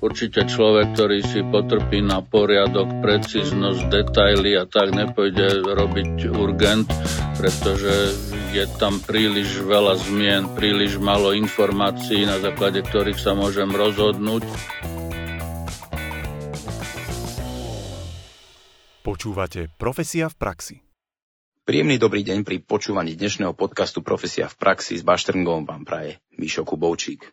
[0.00, 6.88] určite človek, ktorý si potrpí na poriadok, precíznosť, detaily a tak nepôjde robiť urgent,
[7.36, 8.12] pretože
[8.56, 14.44] je tam príliš veľa zmien, príliš malo informácií, na základe ktorých sa môžem rozhodnúť.
[19.06, 20.76] Počúvate Profesia v praxi.
[21.66, 26.62] Príjemný dobrý deň pri počúvaní dnešného podcastu Profesia v praxi s Baštrngom vám praje Mišo
[26.62, 27.26] Kubovčík.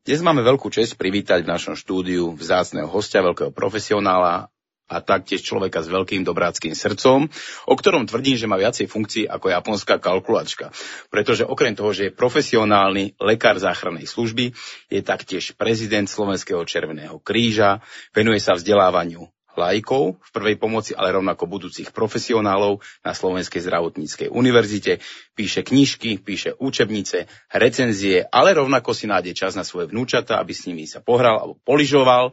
[0.00, 4.48] Dnes máme veľkú čest privítať v našom štúdiu vzácného hostia, veľkého profesionála
[4.88, 7.28] a taktiež človeka s veľkým dobráckým srdcom,
[7.68, 10.72] o ktorom tvrdím, že má viacej funkcií ako japonská kalkulačka.
[11.12, 14.56] Pretože okrem toho, že je profesionálny lekár záchrannej služby,
[14.88, 17.84] je taktiež prezident Slovenského červeného kríža,
[18.16, 19.28] venuje sa vzdelávaniu
[19.60, 25.04] laikov v prvej pomoci, ale rovnako budúcich profesionálov na Slovenskej zdravotníckej univerzite.
[25.36, 30.64] Píše knižky, píše učebnice, recenzie, ale rovnako si nájde čas na svoje vnúčata, aby s
[30.64, 32.32] nimi sa pohral alebo poližoval,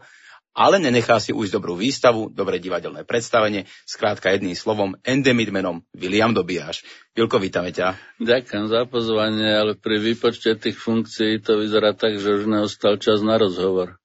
[0.57, 6.33] ale nenechá si ujsť dobrú výstavu, dobré divadelné predstavenie, skrátka jedným slovom endemit menom William
[6.33, 6.81] Dobiaš.
[7.13, 7.93] Vilko, vítame ťa.
[8.17, 13.21] Ďakujem za pozvanie, ale pri výpočte tých funkcií to vyzerá tak, že už neostal čas
[13.21, 14.01] na rozhovor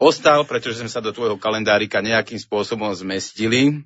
[0.00, 3.84] ostal, pretože sme sa do tvojho kalendárika nejakým spôsobom zmestili.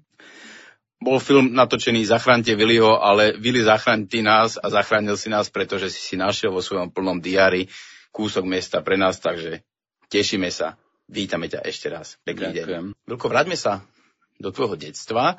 [1.02, 5.92] Bol film natočený Zachránte Viliho, ale Vili zachráň ty nás a zachránil si nás, pretože
[5.92, 7.68] si si našiel vo svojom plnom diári
[8.14, 9.66] kúsok miesta pre nás, takže
[10.08, 10.78] tešíme sa.
[11.04, 12.16] Vítame ťa ešte raz.
[12.24, 12.96] Pekný Ďakujem.
[12.96, 13.04] deň.
[13.04, 13.84] Vilko, vráťme sa
[14.40, 15.36] do tvojho detstva.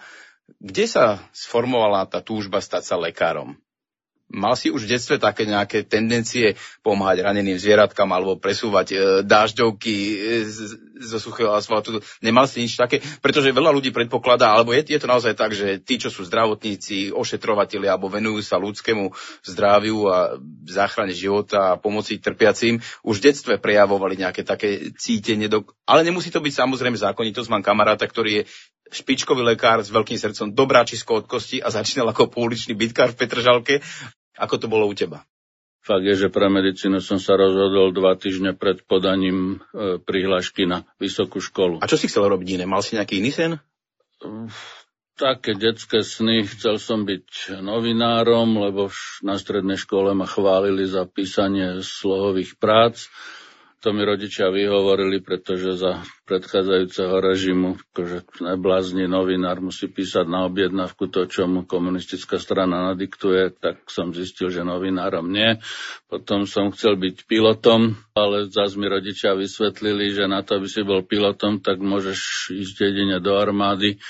[0.61, 3.57] Kde sa sformovala tá túžba stať sa lekárom?
[4.25, 9.93] Mal si už v detstve také nejaké tendencie pomáhať raneným zvieratkám alebo presúvať e, dážďovky
[9.93, 10.15] e,
[10.97, 12.01] zo suchého asfaltu?
[12.25, 13.05] Nemal si nič také?
[13.21, 17.13] Pretože veľa ľudí predpokladá, alebo je, je to naozaj tak, že tí, čo sú zdravotníci,
[17.13, 19.13] ošetrovateľi alebo venujú sa ľudskému
[19.45, 25.53] zdraviu a záchrane života a pomoci trpiacim, už v detstve prejavovali nejaké také cítenie.
[25.53, 25.69] Do...
[25.85, 27.53] Ale nemusí to byť samozrejme zákonitosť.
[27.53, 28.43] Mám kamaráta, ktorý je
[28.89, 33.75] špičkový lekár s veľkým srdcom, dobráčisko od kosti a začínal ako pouličný bytkár v Petržalke.
[34.35, 35.23] Ako to bolo u teba?
[35.85, 40.81] Fakt je, že pre medicínu som sa rozhodol dva týždne pred podaním e, prihlášky na
[40.97, 41.77] vysokú školu.
[41.77, 42.65] A čo si chcel robiť iné?
[42.65, 43.61] Mal si nejaký iný sen?
[45.13, 46.49] Také detské sny.
[46.49, 48.89] Chcel som byť novinárom, lebo
[49.21, 53.05] na strednej škole ma chválili za písanie slohových prác
[53.85, 61.05] to mi rodičia vyhovorili, pretože za predchádzajúceho režimu, akože neblázni novinár musí písať na objednávku
[61.05, 65.61] to, čo mu komunistická strana nadiktuje, tak som zistil, že novinárom nie.
[66.09, 70.81] Potom som chcel byť pilotom, ale zase mi rodičia vysvetlili, že na to, aby si
[70.81, 74.01] bol pilotom, tak môžeš ísť jedine do armády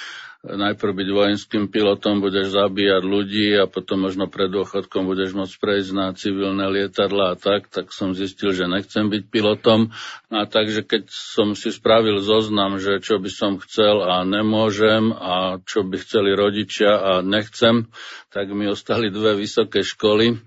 [0.46, 5.90] najprv byť vojenským pilotom, budeš zabíjať ľudí a potom možno pred dôchodkom budeš môcť prejsť
[5.98, 9.90] na civilné lietadla a tak, tak som zistil, že nechcem byť pilotom.
[10.30, 15.58] A takže keď som si spravil zoznam, že čo by som chcel a nemôžem a
[15.66, 17.90] čo by chceli rodičia a nechcem,
[18.30, 20.38] tak mi ostali dve vysoké školy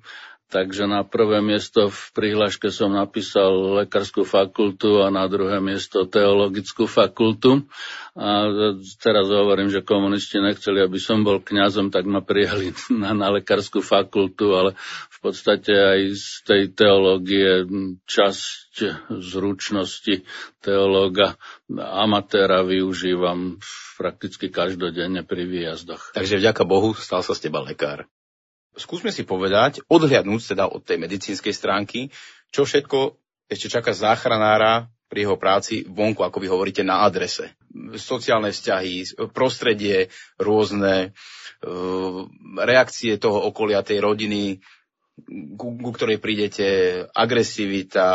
[0.48, 6.88] Takže na prvé miesto v prihláške som napísal lekárskú fakultu a na druhé miesto teologickú
[6.88, 7.68] fakultu.
[8.16, 8.48] A
[8.96, 12.72] teraz hovorím, že komunisti nechceli, aby som bol kňazom, tak ma prijali
[13.04, 14.72] na, na lekárskú fakultu, ale
[15.12, 17.68] v podstate aj z tej teológie
[18.08, 18.72] časť
[19.20, 20.24] zručnosti
[20.64, 21.36] teológa
[21.76, 23.60] amatéra využívam
[24.00, 26.16] prakticky každodenne pri výjazdoch.
[26.16, 28.08] Takže vďaka Bohu stal sa z teba lekár
[28.78, 32.08] skúsme si povedať, odhľadnúť teda od tej medicínskej stránky,
[32.54, 33.18] čo všetko
[33.50, 37.56] ešte čaká záchranára pri jeho práci vonku, ako vy hovoríte, na adrese.
[37.96, 41.16] Sociálne vzťahy, prostredie rôzne,
[41.64, 41.70] e,
[42.60, 44.60] reakcie toho okolia, tej rodiny,
[45.56, 46.68] ku ktorej prídete,
[47.16, 48.06] agresivita,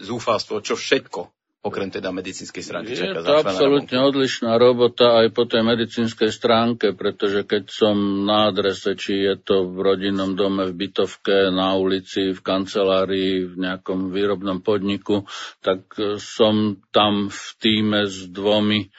[0.00, 1.33] zúfalstvo, čo všetko
[1.64, 6.92] okrem teda medicínskej stránky Je čaká to absolútne odlišná robota aj po tej medicínskej stránke,
[6.92, 7.96] pretože keď som
[8.28, 13.54] na adrese, či je to v rodinnom dome, v bytovke, na ulici, v kancelárii, v
[13.56, 15.24] nejakom výrobnom podniku,
[15.64, 15.88] tak
[16.20, 18.92] som tam v týme s dvomi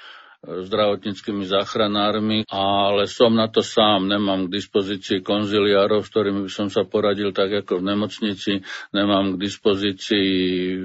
[0.45, 6.67] zdravotníckými záchranármi, ale som na to sám, nemám k dispozícii konziliárov, s ktorými by som
[6.69, 8.53] sa poradil tak ako v nemocnici,
[8.93, 10.29] nemám k dispozícii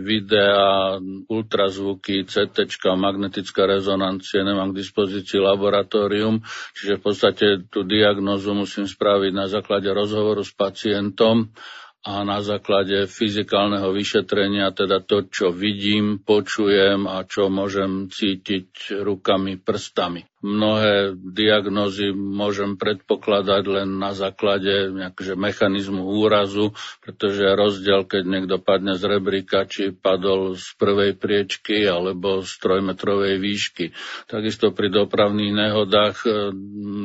[0.00, 0.96] videa,
[1.28, 2.64] ultrazvuky, CT,
[2.96, 6.40] magnetická rezonancie, nemám k dispozícii laboratórium,
[6.74, 11.52] čiže v podstate tú diagnozu musím spraviť na základe rozhovoru s pacientom
[12.00, 19.60] a na základe fyzikálneho vyšetrenia, teda to, čo vidím, počujem a čo môžem cítiť rukami,
[19.60, 20.24] prstami.
[20.40, 26.72] Mnohé diagnózy môžem predpokladať len na základe nejakže mechanizmu úrazu,
[27.04, 33.36] pretože rozdiel, keď niekto padne z rebríka, či padol z prvej priečky alebo z trojmetrovej
[33.36, 33.92] výšky.
[34.32, 36.30] Takisto pri dopravných nehodách e,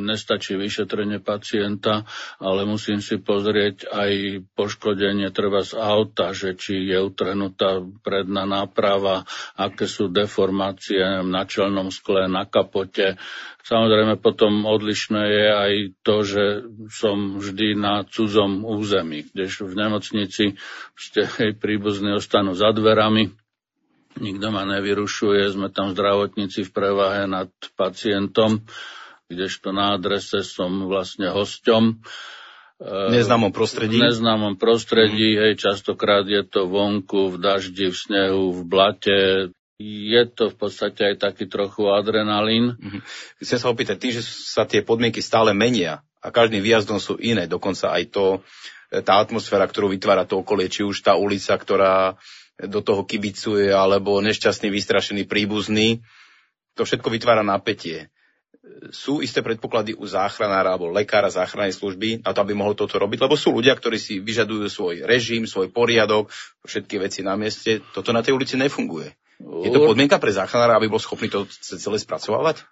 [0.08, 2.08] nestačí vyšetrenie pacienta,
[2.40, 4.12] ale musím si pozrieť aj
[4.56, 9.28] poškodenie treba z auta, že či je utrhnutá predná náprava,
[9.60, 13.20] aké sú deformácie na čelnom skle, na kapote,
[13.66, 15.74] Samozrejme potom odlišné je aj
[16.06, 16.44] to, že
[16.94, 20.46] som vždy na cudzom území, kdež v nemocnici
[20.94, 21.26] ste
[21.58, 23.34] príbuzní ostanú za dverami,
[24.22, 28.64] nikto ma nevyrušuje, sme tam zdravotníci v prevahe nad pacientom,
[29.34, 32.06] kdežto na adrese som vlastne hosťom.
[32.86, 33.98] Neznámom prostredí?
[33.98, 35.40] V neznámom prostredí, mm.
[35.42, 39.20] hej, častokrát je to vonku, v daždi, v snehu, v blate,
[39.80, 42.80] je to v podstate aj taký trochu adrenalín.
[42.80, 43.02] Mm-hmm.
[43.44, 47.44] Chcem sa opýtať, tým, že sa tie podmienky stále menia a každým výjazdom sú iné,
[47.46, 48.26] dokonca aj to,
[48.90, 52.16] e, tá atmosféra, ktorú vytvára to okolie, či už tá ulica, ktorá
[52.56, 56.00] do toho kibicuje, alebo nešťastný, vystrašený príbuzný,
[56.80, 58.08] to všetko vytvára napätie.
[58.96, 63.28] Sú isté predpoklady u záchranára alebo lekára záchrannej služby na to, aby mohol toto robiť,
[63.28, 66.32] lebo sú ľudia, ktorí si vyžadujú svoj režim, svoj poriadok,
[66.64, 67.84] všetky veci na mieste.
[67.94, 69.14] Toto na tej ulici nefunguje.
[69.36, 72.64] Je to podmienka pre záchranára, aby bol schopný to celé spracovávať?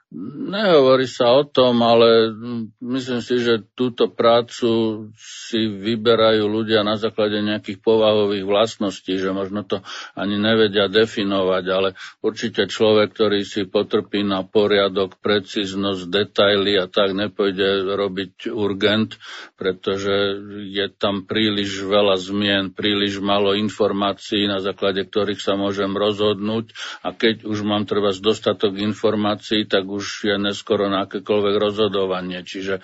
[0.48, 2.32] Nehovorí sa o tom, ale
[2.80, 4.72] myslím si, že túto prácu
[5.20, 9.84] si vyberajú ľudia na základe nejakých povahových vlastností, že možno to
[10.16, 11.90] ani nevedia definovať, ale
[12.24, 19.20] určite človek, ktorý si potrpí na poriadok, precíznosť, detaily a tak nepôjde robiť urgent,
[19.60, 20.40] pretože
[20.72, 26.68] je tam príliš veľa zmien, príliš malo informácií, na základe ktorých sa môžem rozhodnúť rozhodnúť
[27.02, 32.46] a keď už mám treba dostatok informácií, tak už je neskoro na akékoľvek rozhodovanie.
[32.46, 32.82] Čiže e,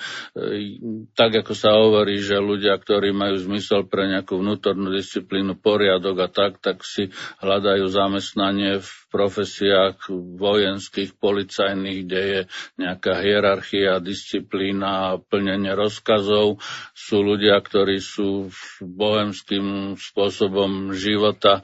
[1.13, 6.29] tak, ako sa hovorí, že ľudia, ktorí majú zmysel pre nejakú vnútornú disciplínu, poriadok a
[6.29, 12.41] tak, tak si hľadajú zamestnanie v profesiách vojenských, policajných, kde je
[12.77, 16.61] nejaká hierarchia, disciplína, plnenie rozkazov.
[16.93, 21.63] Sú ľudia, ktorí sú bohemským spôsobom života e,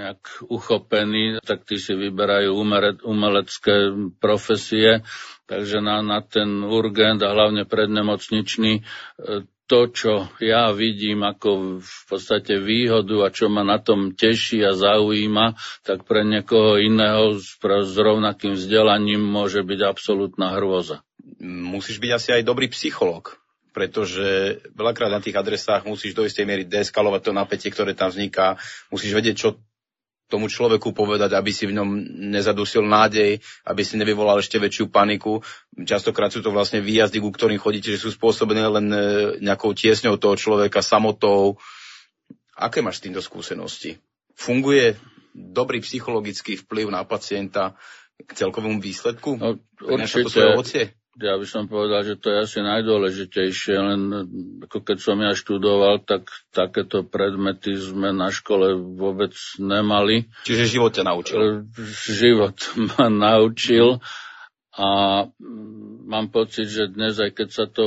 [0.00, 2.56] nejak uchopení, tak tí si vyberajú
[3.04, 5.04] umelecké profesie.
[5.44, 8.82] Takže na, na ten urgent a hlavne prednemocničný e,
[9.70, 14.74] to, čo ja vidím ako v podstate výhodu a čo ma na tom teší a
[14.74, 15.54] zaujíma,
[15.86, 17.54] tak pre niekoho iného s,
[17.94, 21.06] rovnakým vzdelaním môže byť absolútna hrôza.
[21.38, 23.38] Musíš byť asi aj dobrý psychológ,
[23.70, 28.58] pretože veľakrát na tých adresách musíš do istej miery deskalovať to napätie, ktoré tam vzniká,
[28.90, 29.48] musíš vedieť, čo
[30.30, 31.88] tomu človeku povedať, aby si v ňom
[32.30, 35.42] nezadusil nádej, aby si nevyvolal ešte väčšiu paniku.
[35.74, 38.98] Častokrát sú to vlastne výjazdy, ku ktorým chodíte, že sú spôsobené len e,
[39.42, 41.58] nejakou tiesňou toho človeka, samotou.
[42.54, 43.98] Aké máš s týmto skúsenosti?
[44.38, 44.94] Funguje
[45.34, 47.74] dobrý psychologický vplyv na pacienta
[48.22, 49.34] k celkovému výsledku?
[49.34, 54.00] No, určite, ja by som povedal, že to je asi najdôležitejšie, len
[54.64, 60.32] ako keď som ja študoval, tak takéto predmety sme na škole vôbec nemali.
[60.48, 61.68] Čiže život ťa naučil?
[62.08, 62.56] Život
[62.96, 64.00] ma naučil
[64.74, 64.88] a
[66.08, 67.84] mám pocit, že dnes, aj keď sa to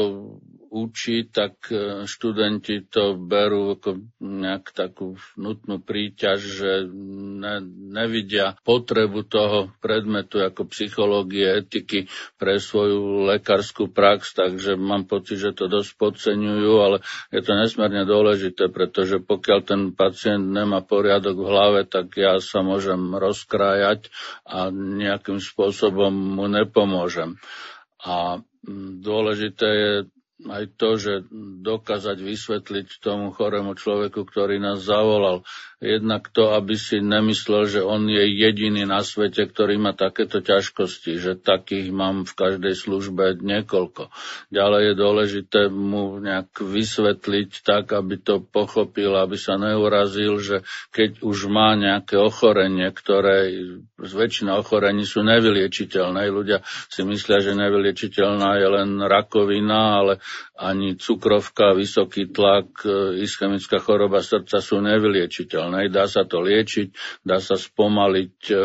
[0.74, 7.62] učí, tak e, študenti to berú ako nejak takú nutnú príťaž, že ne,
[7.94, 12.10] nevidia potrebu toho predmetu ako psychológie, etiky
[12.42, 16.98] pre svoju lekárskú prax, takže mám pocit, že to dosť podceňujú, ale
[17.30, 22.66] je to nesmierne dôležité, pretože pokiaľ ten pacient nemá poriadok v hlave, tak ja sa
[22.66, 24.10] môžem rozkrájať
[24.50, 27.38] a nejakým spôsobom mu nepomôžem.
[28.04, 28.42] A
[29.00, 29.94] dôležité je
[30.48, 31.14] aj to, že
[31.64, 35.44] dokázať vysvetliť tomu chorému človeku, ktorý nás zavolal,
[35.84, 41.20] Jednak to, aby si nemyslel, že on je jediný na svete, ktorý má takéto ťažkosti,
[41.20, 44.08] že takých mám v každej službe niekoľko.
[44.48, 50.64] Ďalej je dôležité mu nejak vysvetliť tak, aby to pochopil, aby sa neurazil, že
[50.96, 53.52] keď už má nejaké ochorenie, ktoré
[54.00, 56.32] väčšina ochorení sú nevyliečiteľné.
[56.32, 60.14] Ľudia si myslia, že nevyliečiteľná je len rakovina, ale
[60.54, 65.90] ani cukrovka, vysoký tlak, e, ischemická choroba srdca sú nevyliečiteľné.
[65.90, 66.94] Dá sa to liečiť,
[67.26, 68.56] dá sa spomaliť e,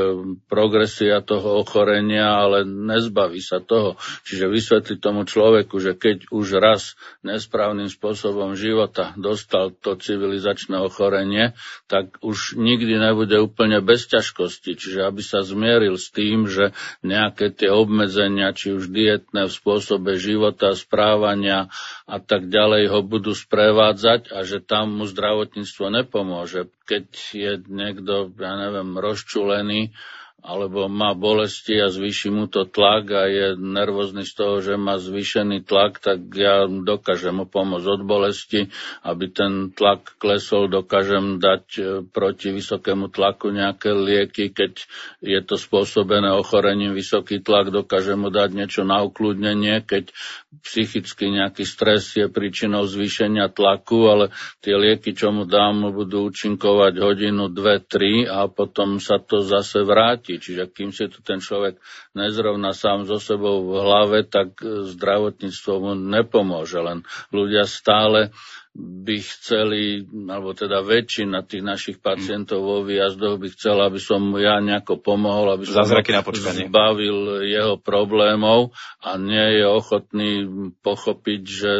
[0.52, 3.96] progresia toho ochorenia, ale nezbaví sa toho.
[4.28, 6.92] Čiže vysvetliť tomu človeku, že keď už raz
[7.24, 11.56] nesprávnym spôsobom života dostal to civilizačné ochorenie,
[11.88, 14.76] tak už nikdy nebude úplne bez ťažkosti.
[14.76, 20.20] Čiže aby sa zmieril s tým, že nejaké tie obmedzenia, či už dietné v spôsobe
[20.20, 26.68] života, správania a tak ďalej ho budú sprevádzať a že tam mu zdravotníctvo nepomôže.
[26.84, 29.92] Keď je niekto, ja neviem, rozčulený,
[30.38, 34.94] alebo má bolesti a zvýši mu to tlak a je nervózny z toho, že má
[34.94, 38.70] zvýšený tlak, tak ja dokážem mu pomôcť od bolesti,
[39.02, 44.78] aby ten tlak klesol, dokážem dať e, proti vysokému tlaku nejaké lieky, keď
[45.26, 50.14] je to spôsobené ochorením vysoký tlak, dokážem mu dať niečo na ukludnenie, keď
[50.62, 54.24] psychicky nejaký stres je príčinou zvýšenia tlaku, ale
[54.62, 59.82] tie lieky, čo mu dám, budú účinkovať hodinu, dve, tri a potom sa to zase
[59.82, 60.36] vráti platí.
[60.36, 61.80] Čiže kým si tu ten človek
[62.12, 66.84] nezrovná sám so sebou v hlave, tak e, zdravotníctvo mu nepomôže.
[66.84, 68.36] Len ľudia stále
[68.78, 74.62] by chceli, alebo teda väčšina tých našich pacientov vo výjazdoch by chcela, aby som ja
[74.62, 76.22] nejako pomohol, aby som na
[76.70, 78.70] zbavil jeho problémov
[79.02, 80.30] a nie je ochotný
[80.78, 81.72] pochopiť, že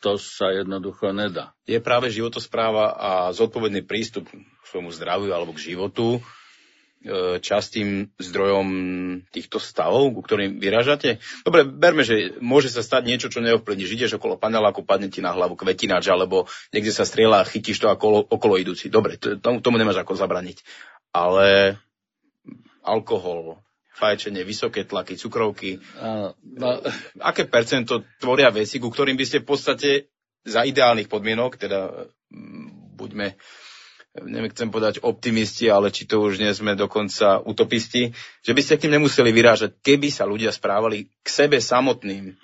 [0.00, 1.52] to sa jednoducho nedá.
[1.68, 6.24] Je práve životospráva a zodpovedný prístup k svojmu zdraviu alebo k životu
[7.38, 8.68] častým zdrojom
[9.30, 11.22] týchto stavov, ku ktorým vyražate?
[11.46, 13.94] Dobre, berme, že môže sa stať niečo, čo neovplyvníš.
[13.94, 17.86] Ideš okolo paneláku, padne ti na hlavu kvetináč, alebo niekde sa strieľa a chytíš to
[17.86, 18.90] okolo, okolo idúci.
[18.90, 20.66] Dobre, tomu, tomu nemáš ako zabraniť.
[21.14, 21.78] Ale
[22.82, 23.62] alkohol,
[23.94, 25.78] fajčenie, vysoké tlaky, cukrovky.
[25.98, 26.82] Uh, no.
[27.22, 29.90] Aké percento tvoria veci, ku ktorým by ste v podstate
[30.42, 32.10] za ideálnych podmienok, teda
[32.98, 33.38] buďme
[34.16, 38.74] neviem, chcem povedať optimisti, ale či to už nie sme dokonca utopisti, že by ste
[38.78, 42.34] k tým nemuseli vyrážať, keby sa ľudia správali k sebe samotným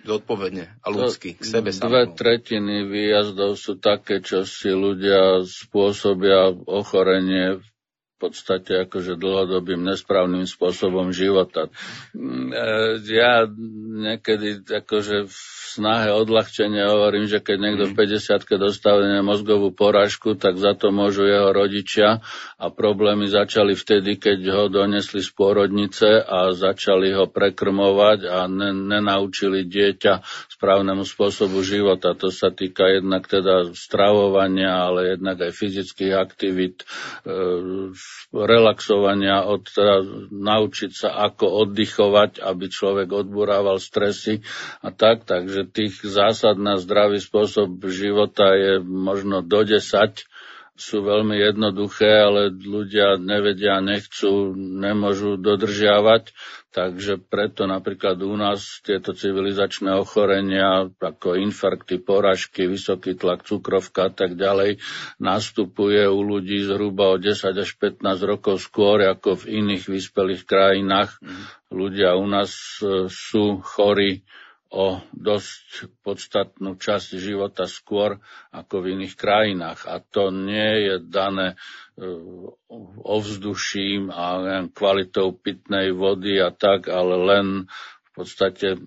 [0.00, 1.92] zodpovedne a ľudsky, k sebe samotným.
[1.92, 10.44] Dve tretiny výjazdov sú také, čo si ľudia spôsobia ochorenie v podstate akože dlhodobým nesprávnym
[10.44, 11.72] spôsobom života.
[12.12, 12.66] Mm, e,
[13.08, 13.48] ja
[14.04, 15.36] niekedy akože v
[15.70, 18.58] snahe odľahčenia hovorím, že keď niekto v 50 mhm.
[18.58, 22.18] dostane mozgovú porážku, tak za to môžu jeho rodičia
[22.58, 29.64] a problémy začali vtedy, keď ho donesli z pôrodnice a začali ho prekrmovať a nenaučili
[29.64, 30.26] dieťa
[30.58, 32.12] správnemu spôsobu života.
[32.18, 36.84] To sa týka jednak teda stravovania, ale jednak aj fyzických aktivít,
[37.24, 37.34] e,
[38.32, 44.40] relaxovania, od, teda naučiť sa, ako oddychovať, aby človek odburával stresy
[44.84, 45.24] a tak.
[45.24, 49.80] Takže tých zásad na zdravý spôsob života je možno do 10
[50.80, 56.32] sú veľmi jednoduché, ale ľudia nevedia, nechcú, nemôžu dodržiavať.
[56.70, 64.12] Takže preto napríklad u nás tieto civilizačné ochorenia, ako infarkty, poražky, vysoký tlak, cukrovka a
[64.14, 64.80] tak ďalej,
[65.20, 71.18] nastupuje u ľudí zhruba o 10 až 15 rokov skôr ako v iných vyspelých krajinách.
[71.20, 71.42] Mm.
[71.74, 74.22] Ľudia u nás e, sú chorí
[74.70, 78.22] o dosť podstatnú časť života skôr
[78.54, 79.90] ako v iných krajinách.
[79.90, 81.58] A to nie je dané
[81.98, 82.06] e,
[83.02, 84.38] ovzduším a
[84.70, 88.78] kvalitou pitnej vody a tak, ale len v podstate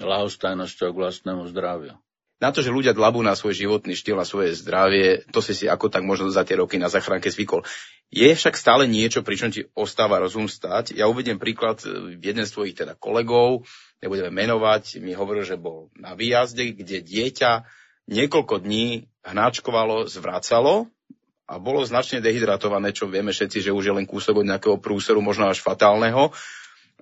[0.00, 2.00] lahostajnosťou k vlastnému zdraviu.
[2.38, 5.66] Na to, že ľudia dlabú na svoj životný štýl a svoje zdravie, to si si
[5.66, 7.66] ako tak možno za tie roky na zachránke zvykol.
[8.14, 10.94] Je však stále niečo, pričom ti ostáva rozum stať.
[10.94, 13.66] Ja uvediem príklad e, jeden z tvojich teda kolegov,
[13.98, 17.66] nebudeme menovať, mi hovoril, že bol na výjazde, kde dieťa
[18.06, 20.86] niekoľko dní hnáčkovalo, zvracalo
[21.50, 25.18] a bolo značne dehydratované, čo vieme všetci, že už je len kúsok od nejakého prúseru,
[25.18, 26.30] možno až fatálneho.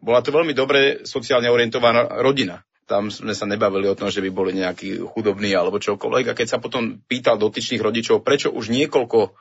[0.00, 2.64] Bola to veľmi dobre sociálne orientovaná rodina.
[2.86, 6.30] Tam sme sa nebavili o tom, že by boli nejakí chudobní alebo čokoľvek.
[6.30, 9.34] A keď sa potom pýtal dotyčných rodičov, prečo už niekoľko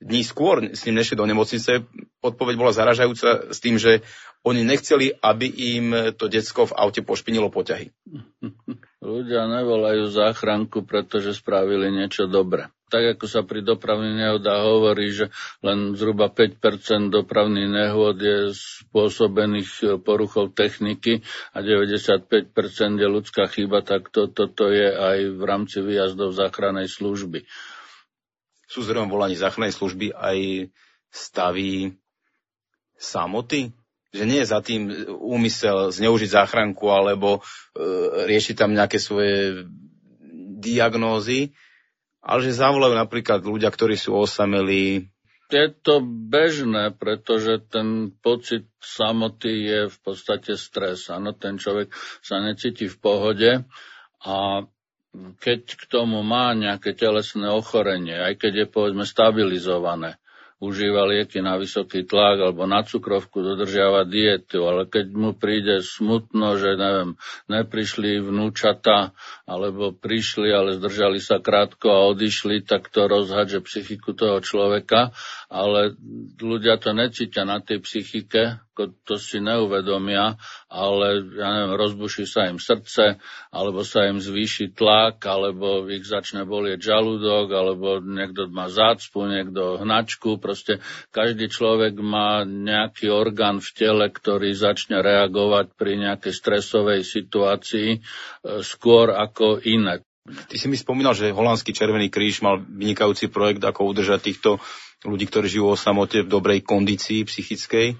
[0.00, 1.84] dní skôr s ním nešli do nemocnice,
[2.24, 4.00] odpoveď bola zaražajúca s tým, že
[4.40, 7.92] oni nechceli, aby im to decko v aute pošpinilo poťahy.
[9.00, 12.68] Ľudia nevolajú záchranku, pretože spravili niečo dobre.
[12.92, 15.32] Tak ako sa pri dopravných nehodách hovorí, že
[15.64, 16.60] len zhruba 5%
[17.08, 21.24] dopravných nehôd je spôsobených poruchou techniky
[21.56, 22.28] a 95%
[23.00, 27.48] je ľudská chyba, tak toto to, to je aj v rámci výjazdov záchrannej služby.
[28.68, 30.68] Sú zdrojom volaní záchrannej služby aj
[31.08, 31.96] stavy
[33.00, 33.72] samoty?
[34.10, 37.40] Že nie je za tým úmysel zneužiť záchranku alebo e,
[38.26, 39.66] riešiť tam nejaké svoje
[40.60, 41.54] diagnózy,
[42.20, 45.08] ale že zavolajú napríklad ľudia, ktorí sú osamelí.
[45.50, 51.10] Je to bežné, pretože ten pocit samoty je v podstate stres.
[51.10, 51.90] Áno, ten človek
[52.22, 53.50] sa necíti v pohode
[54.22, 54.36] a
[55.42, 60.22] keď k tomu má nejaké telesné ochorenie, aj keď je povedzme stabilizované,
[60.60, 66.60] užíva lieky na vysoký tlak alebo na cukrovku, dodržiava dietu, ale keď mu príde smutno,
[66.60, 67.16] že neviem,
[67.48, 69.16] neprišli vnúčata
[69.48, 75.16] alebo prišli, ale zdržali sa krátko a odišli, tak to rozhadže psychiku toho človeka,
[75.50, 75.98] ale
[76.38, 80.38] ľudia to necítia na tej psychike, to si neuvedomia,
[80.70, 83.18] ale ja neviem, rozbuší sa im srdce,
[83.50, 89.82] alebo sa im zvýši tlak, alebo ich začne bolieť žalúdok, alebo niekto má zácpu, niekto
[89.82, 90.78] hnačku, proste
[91.10, 97.98] každý človek má nejaký orgán v tele, ktorý začne reagovať pri nejakej stresovej situácii e,
[98.62, 100.06] skôr ako iné.
[100.30, 104.62] Ty si mi spomínal, že holandský Červený kríž mal vynikajúci projekt, ako udržať týchto
[105.04, 107.96] ľudí, ktorí žijú o samote v dobrej kondícii psychickej.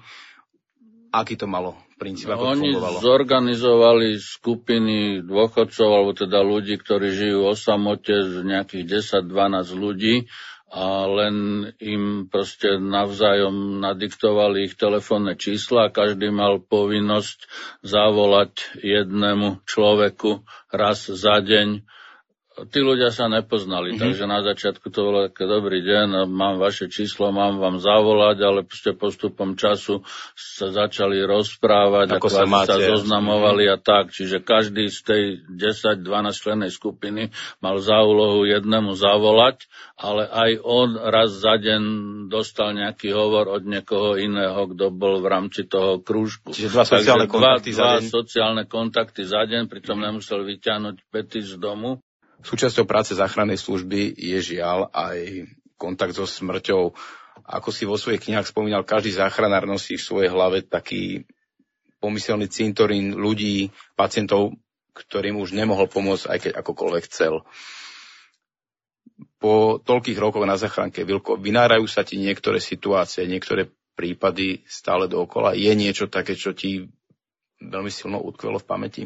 [1.11, 2.97] Aký to malo princíp, ako Oni fungovalo?
[3.03, 10.15] zorganizovali skupiny dôchodcov, alebo teda ľudí, ktorí žijú o samote z nejakých 10-12 ľudí
[10.71, 17.43] a len im proste navzájom nadiktovali ich telefónne čísla a každý mal povinnosť
[17.83, 21.83] zavolať jednému človeku raz za deň
[22.51, 24.03] tí ľudia sa nepoznali, mm-hmm.
[24.03, 28.59] takže na začiatku to bolo také dobrý deň, mám vaše číslo, mám vám zavolať, ale
[28.67, 30.03] proste postupom času
[30.35, 32.75] sa začali rozprávať, ako, sa, máte.
[32.75, 33.79] sa zoznamovali mm-hmm.
[33.79, 36.03] a tak, čiže každý z tej 10-12
[36.35, 37.31] člennej skupiny
[37.63, 41.81] mal za úlohu jednému zavolať, ale aj on raz za deň
[42.27, 46.51] dostal nejaký hovor od niekoho iného, kto bol v rámci toho krúžku.
[46.51, 48.09] Čiže dva sociálne takže kontakty dva, za deň?
[48.11, 52.03] Sociálne kontakty za deň, pritom nemusel vyťahnuť pety z domu
[52.41, 55.45] Súčasťou práce záchrannej služby je žiaľ aj
[55.77, 56.93] kontakt so smrťou.
[57.45, 61.25] Ako si vo svojich knihách spomínal, každý záchranár nosí v svojej hlave taký
[62.01, 64.57] pomyselný cintorín ľudí, pacientov,
[64.97, 67.45] ktorým už nemohol pomôcť, aj keď akokoľvek chcel.
[69.37, 75.53] Po toľkých rokoch na záchranke, Vilko, vynárajú sa ti niektoré situácie, niektoré prípady stále dookola.
[75.53, 76.89] Je niečo také, čo ti
[77.61, 79.03] veľmi silno utkvelo v pamäti?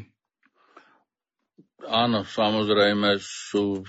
[1.83, 3.83] Áno, samozrejme sú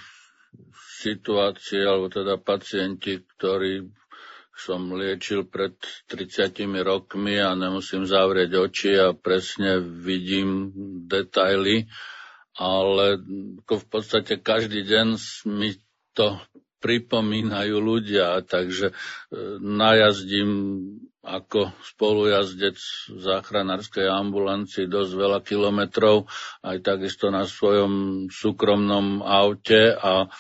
[0.98, 3.86] situácie, alebo teda pacienti, ktorí
[4.56, 5.76] som liečil pred
[6.08, 10.72] 30 rokmi a nemusím zavrieť oči a presne vidím
[11.04, 11.84] detaily,
[12.56, 13.20] ale
[13.62, 15.06] v podstate každý deň
[15.52, 15.76] mi
[16.16, 16.40] to
[16.80, 18.94] pripomínajú ľudia, takže e,
[19.60, 20.50] najazdím
[21.26, 22.78] ako spolujazdec
[23.10, 26.30] v záchranárskej ambulancii dosť veľa kilometrov,
[26.62, 30.30] aj takisto na svojom súkromnom aute a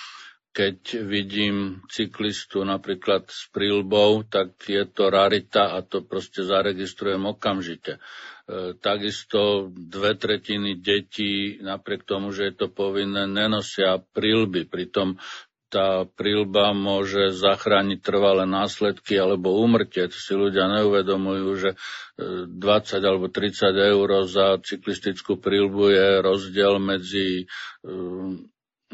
[0.56, 8.00] keď vidím cyklistu napríklad s prílbou, tak je to rarita a to proste zaregistrujem okamžite.
[8.48, 14.64] E, takisto dve tretiny detí, napriek tomu, že je to povinné, nenosia prílby.
[14.64, 15.20] Pritom
[15.66, 20.06] tá prílba môže zachrániť trvalé následky alebo úmrtie.
[20.06, 21.70] To si ľudia neuvedomujú, že
[22.18, 27.44] 20 e, alebo 30 eur za cyklistickú prílbu je rozdiel medzi e,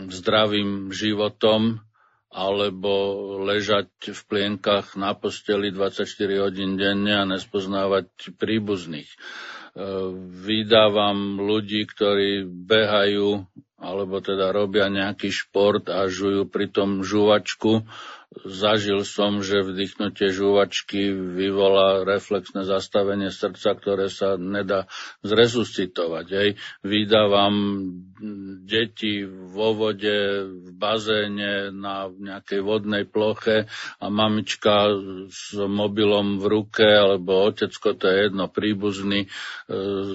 [0.00, 1.84] zdravým životom
[2.32, 2.92] alebo
[3.44, 6.08] ležať v plienkach na posteli 24
[6.40, 9.12] hodín denne a nespoznávať príbuzných.
[9.12, 9.16] E,
[10.40, 13.44] vydávam ľudí, ktorí behajú
[13.82, 17.82] alebo teda robia nejaký šport a žujú pritom žuvačku.
[18.32, 24.88] Zažil som, že vdychnutie žuvačky vyvolá reflexné zastavenie srdca, ktoré sa nedá
[25.20, 26.26] zresuscitovať.
[26.32, 26.48] Hej.
[26.80, 27.54] Vydávam
[28.64, 33.68] deti vo vode, v bazéne, na nejakej vodnej ploche
[34.00, 34.96] a mamička
[35.28, 39.28] s mobilom v ruke, alebo otecko, to je jedno, príbuzný, e,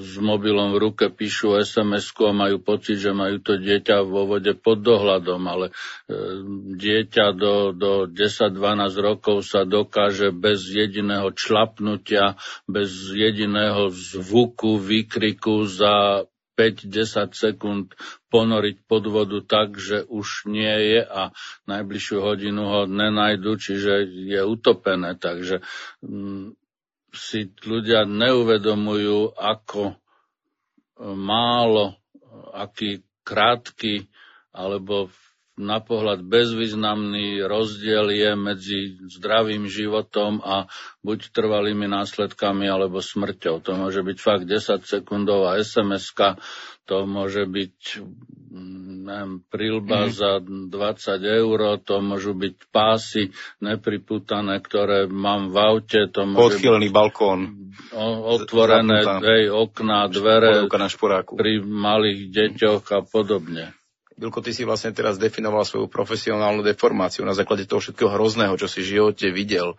[0.01, 4.57] s mobilom v ruke píšu SMS-ku a majú pocit, že majú to dieťa vo vode
[4.57, 5.73] pod dohľadom, ale e,
[6.81, 8.55] dieťa do, do 10-12
[8.99, 16.25] rokov sa dokáže bez jediného člapnutia, bez jediného zvuku, výkriku za
[16.57, 17.93] 5-10 sekúnd
[18.33, 21.29] ponoriť pod vodu tak, že už nie je a
[21.69, 25.13] najbližšiu hodinu ho nenajdu, čiže je utopené.
[25.21, 25.61] Takže
[26.01, 26.57] mm,
[27.13, 30.01] si ľudia neuvedomujú, ako
[31.13, 31.93] málo,
[32.57, 34.09] aký krátky
[34.49, 35.13] alebo
[35.57, 38.79] na pohľad bezvýznamný rozdiel je medzi
[39.17, 40.69] zdravým životom a
[41.01, 43.65] buď trvalými následkami alebo smrťou.
[43.65, 46.13] To môže byť fakt 10 sekundová sms
[46.87, 47.99] to môže byť
[49.07, 50.11] neviem, prilba mm.
[50.15, 50.71] za 20
[51.19, 56.07] eur, to môžu byť pásy nepriputané, ktoré mám v aute.
[56.15, 57.71] To môže Odchýlený balkón.
[58.31, 60.65] Otvorené hej, okná, dvere
[61.35, 63.75] pri malých deťoch a podobne.
[64.17, 68.65] Bilko, ty si vlastne teraz definoval svoju profesionálnu deformáciu na základe toho všetkého hrozného, čo
[68.65, 69.77] si v živote videl.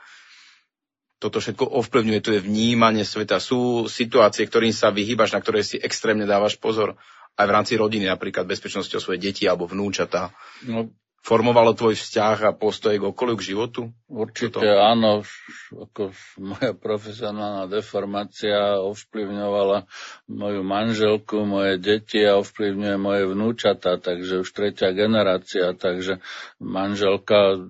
[1.19, 3.43] Toto všetko ovplyvňuje je vnímanie sveta.
[3.43, 6.95] Sú situácie, ktorým sa vyhýbaš, na ktoré si extrémne dávaš pozor.
[7.35, 10.31] Aj v rámci rodiny, napríklad bezpečnosťou svoje deti alebo vnúčata.
[10.63, 13.81] No, formovalo tvoj vzťah a postoj k okoliu, k životu?
[14.09, 14.65] Určite to?
[14.65, 15.27] áno.
[15.69, 19.85] Ako moja profesionálna deformácia ovplyvňovala
[20.33, 26.25] moju manželku, moje deti a ovplyvňuje moje vnúčata, takže už tretia generácia, takže
[26.63, 27.61] manželka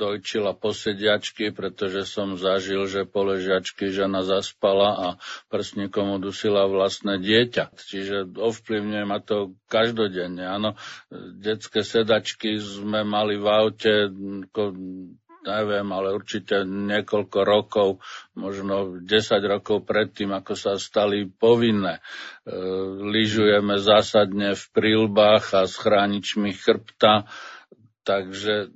[0.00, 5.06] dojčila posediačky, pretože som zažil, že po ležiačky žena zaspala a
[5.52, 7.76] prsníkom udusila vlastné dieťa.
[7.76, 10.40] Čiže ovplyvňuje ma to každodenne.
[10.40, 10.80] Áno,
[11.36, 14.08] detské sedačky sme mali v aute,
[15.44, 17.88] neviem, ale určite niekoľko rokov,
[18.36, 19.08] možno 10
[19.44, 22.00] rokov predtým, ako sa stali povinné.
[22.00, 22.02] E,
[23.00, 27.24] lyžujeme zásadne v prílbách a s chráničmi chrbta,
[28.04, 28.68] takže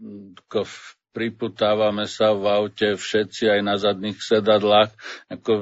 [0.48, 0.76] v
[1.14, 4.90] priputávame sa v aute všetci aj na zadných sedadlách.
[5.30, 5.52] Ako,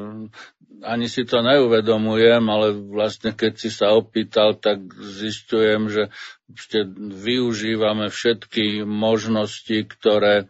[0.82, 6.08] ani si to neuvedomujem, ale vlastne keď si sa opýtal, tak zistujem, že
[7.22, 10.46] využívame všetky možnosti, ktoré e,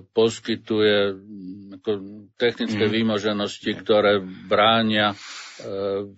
[0.00, 1.18] poskytuje
[2.40, 2.92] technické mm.
[2.94, 5.12] výmoženosti, ktoré bránia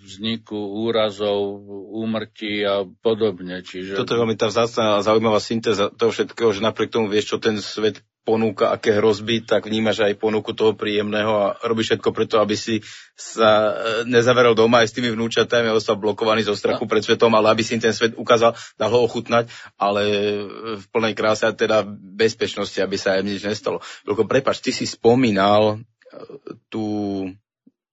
[0.01, 1.61] vzniku úrazov,
[1.93, 3.61] úmrtí a podobne.
[3.61, 3.99] Čiže...
[3.99, 7.39] Toto je veľmi tá vzácná a zaujímavá syntéza toho všetkého, že napriek tomu vieš, čo
[7.43, 12.43] ten svet ponúka, aké hrozby, tak vnímaš aj ponuku toho príjemného a robíš všetko preto,
[12.43, 12.83] aby si
[13.15, 13.73] sa e,
[14.11, 16.91] nezaveral doma aj s tými vnúčatami a ostal blokovaný zo strachu no.
[16.91, 19.47] pred svetom, ale aby si ten svet ukázal, dal ho ochutnať,
[19.79, 20.03] ale
[20.75, 23.79] v plnej kráse a teda bezpečnosti, aby sa aj nič nestalo.
[24.03, 25.87] Veľko, prepač, ty si spomínal e,
[26.67, 26.85] tú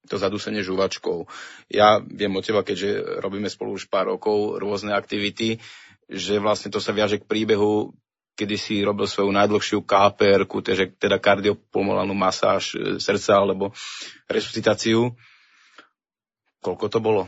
[0.07, 1.25] to zadusenie žuvačkou.
[1.71, 5.63] Ja viem od teba, keďže robíme spolu už pár rokov rôzne aktivity,
[6.11, 7.95] že vlastne to sa viaže k príbehu
[8.33, 13.69] kedy si robil svoju najdlhšiu KPR, teda, teda kardiopulmonálnu masáž e, srdca alebo
[14.25, 15.13] resuscitáciu.
[16.63, 17.21] Koľko to bolo?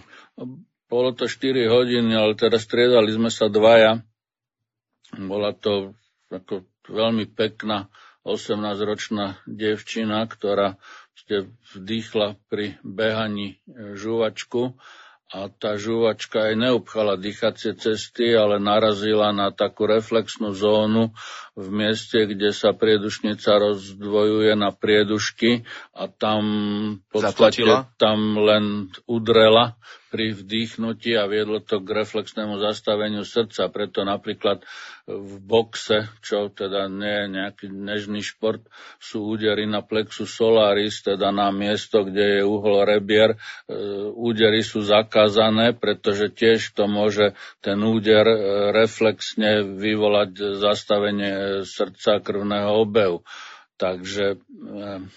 [0.90, 4.02] Bolo to 4 hodiny, ale teda striedali sme sa dvaja.
[5.14, 5.94] Bola to
[6.34, 7.92] ako veľmi pekná
[8.26, 10.82] 18-ročná devčina, ktorá
[11.16, 14.76] ste vdýchla pri behaní e, žuvačku
[15.34, 21.12] a tá žuvačka aj neobchala dýchacie cesty, ale narazila na takú reflexnú zónu
[21.58, 25.66] v mieste, kde sa priedušnica rozdvojuje na priedušky
[25.98, 26.44] a tam
[27.10, 29.76] podstate tam len udrela
[30.16, 33.68] pri vdýchnutí a viedlo to k reflexnému zastaveniu srdca.
[33.68, 34.64] Preto napríklad
[35.04, 38.64] v boxe, čo teda nie je nejaký nežný šport,
[38.96, 43.36] sú údery na plexus solaris, teda na miesto, kde je uhol rebier.
[43.36, 43.38] E,
[44.16, 48.40] údery sú zakázané, pretože tiež to môže ten úder e,
[48.72, 53.20] reflexne vyvolať zastavenie srdca krvného obehu.
[53.76, 55.16] Takže e,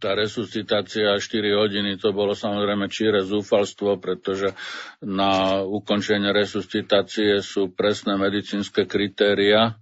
[0.00, 1.20] tá resuscitácia 4
[1.54, 4.52] hodiny, to bolo samozrejme číre zúfalstvo, pretože
[5.00, 9.76] na ukončenie resuscitácie sú presné medicínske kritéria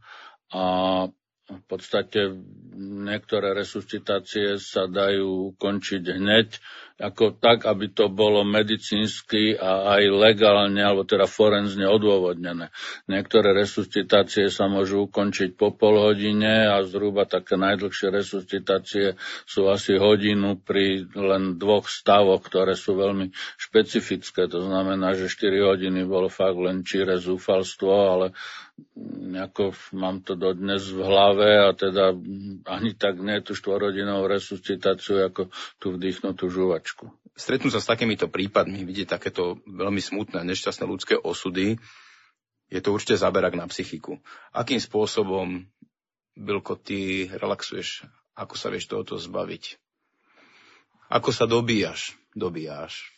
[0.51, 0.65] a
[1.53, 2.33] v podstate
[2.75, 6.49] niektoré resuscitácie sa dajú ukončiť hneď,
[7.01, 12.69] ako tak, aby to bolo medicínsky a aj legálne, alebo teda forenzne odôvodnené.
[13.09, 19.17] Niektoré resuscitácie sa môžu ukončiť po pol hodine a zhruba také najdlhšie resuscitácie
[19.49, 24.47] sú asi hodinu pri len dvoch stavoch, ktoré sú veľmi špecifické.
[24.49, 28.27] To znamená, že 4 hodiny bolo fakt len číre zúfalstvo, ale
[29.33, 32.17] nejako mám to dodnes v hlave a teda
[32.69, 36.49] ani tak nie tú štvorodinovú resuscitáciu ako tú vdýchnutú
[36.83, 37.14] žuvačku.
[37.38, 41.79] Stretnú sa s takýmito prípadmi, vidieť takéto veľmi smutné, nešťastné ľudské osudy,
[42.73, 44.18] je to určite záberak na psychiku.
[44.51, 45.68] Akým spôsobom,
[46.35, 48.09] Bilko, ty relaxuješ?
[48.35, 49.77] Ako sa vieš tohoto zbaviť?
[51.12, 52.16] Ako sa dobíjaš?
[52.33, 53.12] Dobíjaš?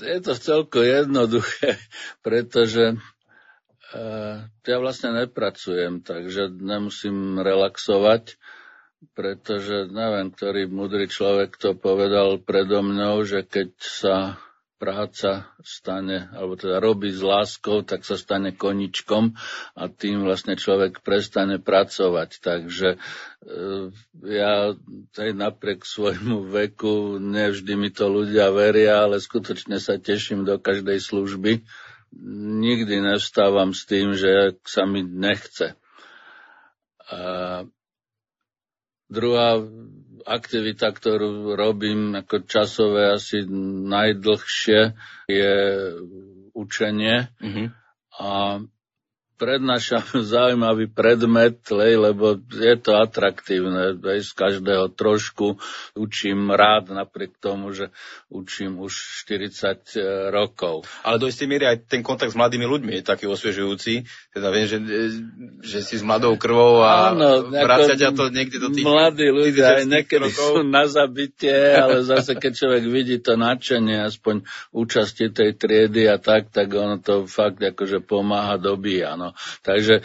[0.00, 1.78] Je to celko jednoduché,
[2.26, 2.98] pretože
[4.66, 8.40] ja vlastne nepracujem, takže nemusím relaxovať,
[9.12, 14.16] pretože neviem, ktorý mudrý človek to povedal predo mňou, že keď sa
[14.84, 19.32] práca stane, alebo teda robí s láskou, tak sa stane koničkom
[19.78, 22.30] a tým vlastne človek prestane pracovať.
[22.44, 22.98] Takže e,
[24.28, 24.76] ja
[25.16, 31.00] aj napriek svojmu veku, nevždy mi to ľudia veria, ale skutočne sa teším do každej
[31.00, 31.64] služby.
[32.60, 35.80] Nikdy nevstávam s tým, že sa mi nechce.
[37.08, 37.18] A
[39.14, 39.62] druhá
[40.26, 43.44] aktivita, ktorú robím ako časové asi
[43.86, 44.96] najdlhšie,
[45.28, 45.54] je
[46.56, 47.28] učenie.
[47.38, 47.66] Mm-hmm.
[48.18, 48.28] A
[49.44, 50.00] prednášam
[50.32, 54.00] zaujímavý predmet, lej, lebo je to atraktívne.
[54.00, 55.60] Lej, z každého trošku
[55.92, 57.92] učím rád, napriek tomu, že
[58.32, 60.88] učím už 40 e, rokov.
[61.04, 64.08] Ale do istej miery aj ten kontakt s mladými ľuďmi je taký osviežujúci.
[64.32, 65.06] Teda viem, že, e,
[65.60, 68.88] že si s mladou krvou a Áno, ťa to niekde do tých...
[68.88, 70.40] Mladí ľudia aj niekedy rokov.
[70.40, 76.16] sú na zabitie, ale zase keď človek vidí to nadšenie, aspoň účasti tej triedy a
[76.16, 79.20] tak, tak ono to fakt akože pomáha dobíja.
[79.20, 79.33] No.
[79.62, 80.02] Takže e,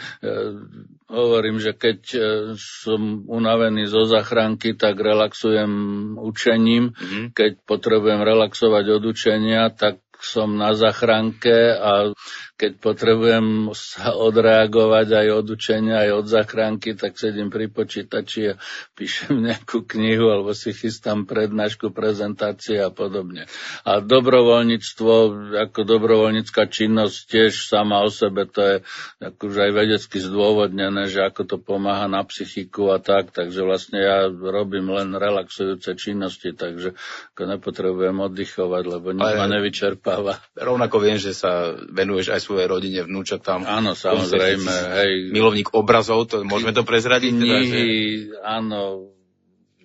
[1.10, 2.18] hovorím, že keď e,
[2.58, 5.72] som unavený zo zachránky, tak relaxujem
[6.18, 6.92] učením.
[6.94, 7.24] Mm-hmm.
[7.34, 12.12] Keď potrebujem relaxovať od učenia, tak som na zachránke a
[12.60, 18.60] keď potrebujem sa odreagovať aj od učenia, aj od zachránky, tak sedím pri počítači a
[18.92, 23.48] píšem nejakú knihu alebo si chystám prednášku, prezentácie a podobne.
[23.88, 25.12] A dobrovoľníctvo,
[25.56, 28.76] ako dobrovoľnícka činnosť tiež sama o sebe, to je
[29.24, 34.28] akože aj vedecky zdôvodnené, že ako to pomáha na psychiku a tak, takže vlastne ja
[34.28, 36.92] robím len relaxujúce činnosti, takže
[37.32, 40.44] ako nepotrebujem oddychovať, lebo nič ma nevyčerpáva.
[40.52, 43.62] Rovnako viem, že sa venuješ aj svojej rodine, vnúčatám.
[43.62, 44.74] Áno, samozrejme.
[44.98, 45.12] Hej.
[45.30, 47.30] Milovník obrazov, to, môžeme to prezradiť?
[47.30, 47.82] Knihy, teda, že...
[48.42, 48.80] áno,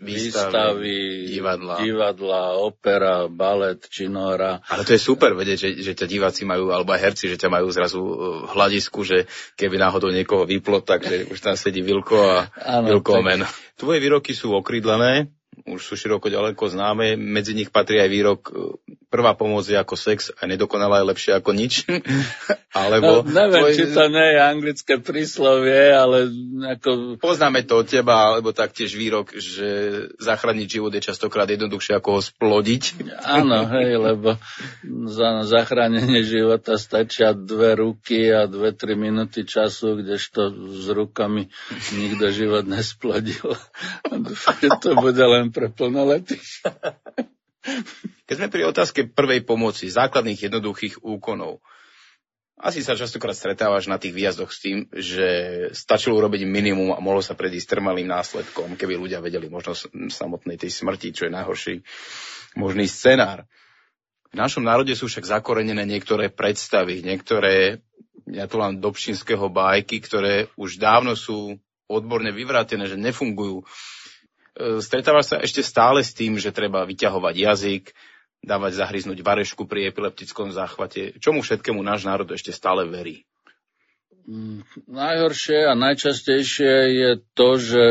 [0.01, 1.79] výstavy, divadla.
[1.79, 4.65] divadla, opera, balet, činohra.
[4.67, 7.49] Ale to je super vedieť, že, že ťa diváci majú, alebo aj herci, že ťa
[7.53, 12.17] majú zrazu v hľadisku, že keby náhodou niekoho vyplo, tak že už tam sedí Vilko
[12.17, 13.47] a ano, Vilko tak...
[13.75, 15.31] Tvoje výroky sú okrídlené,
[15.63, 17.15] už sú široko ďaleko známe.
[17.15, 18.51] Medzi nich patrí aj výrok e,
[19.07, 21.87] prvá pomoc je ako sex a nedokonalá je lepšie ako nič.
[22.75, 23.75] Alebo no, neviem, tvoj...
[23.79, 26.27] či to nie je anglické príslovie, ale
[26.75, 27.15] ako...
[27.23, 32.21] Poznáme to od teba, alebo taktiež výrok, že zachrániť život je častokrát jednoduchšie ako ho
[32.21, 32.99] splodiť.
[33.23, 34.35] Áno, hej, lebo
[35.07, 41.47] za zachránenie života stačia dve ruky a dve, tri minúty času, kdežto s rukami
[41.95, 43.55] nikto život nesplodil.
[44.85, 46.65] To bude len pre plnoletých.
[48.29, 51.61] Keď sme pri otázke prvej pomoci, základných jednoduchých úkonov,
[52.55, 55.27] asi sa častokrát stretávaš na tých výjazdoch s tým, že
[55.75, 59.75] stačilo urobiť minimum a mohlo sa predísť trmalým následkom, keby ľudia vedeli možno
[60.07, 61.75] samotnej tej smrti, čo je najhorší
[62.55, 63.43] možný scenár.
[64.31, 67.83] V našom národe sú však zakorenené niektoré predstavy, niektoré,
[68.23, 71.59] ja tu len dobšinského bajky, ktoré už dávno sú
[71.91, 73.67] odborne vyvrátené, že nefungujú.
[74.55, 77.83] E, stretávaš sa ešte stále s tým, že treba vyťahovať jazyk,
[78.39, 81.19] dávať zahryznúť varešku pri epileptickom záchvate.
[81.19, 83.27] Čomu všetkému náš národ ešte stále verí?
[84.25, 87.83] Mm, najhoršie a najčastejšie je to, že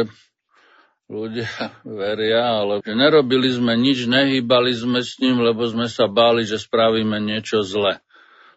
[1.12, 1.52] ľudia
[1.84, 6.56] veria, ale že nerobili sme nič, nehýbali sme s ním, lebo sme sa báli, že
[6.56, 8.00] spravíme niečo zle.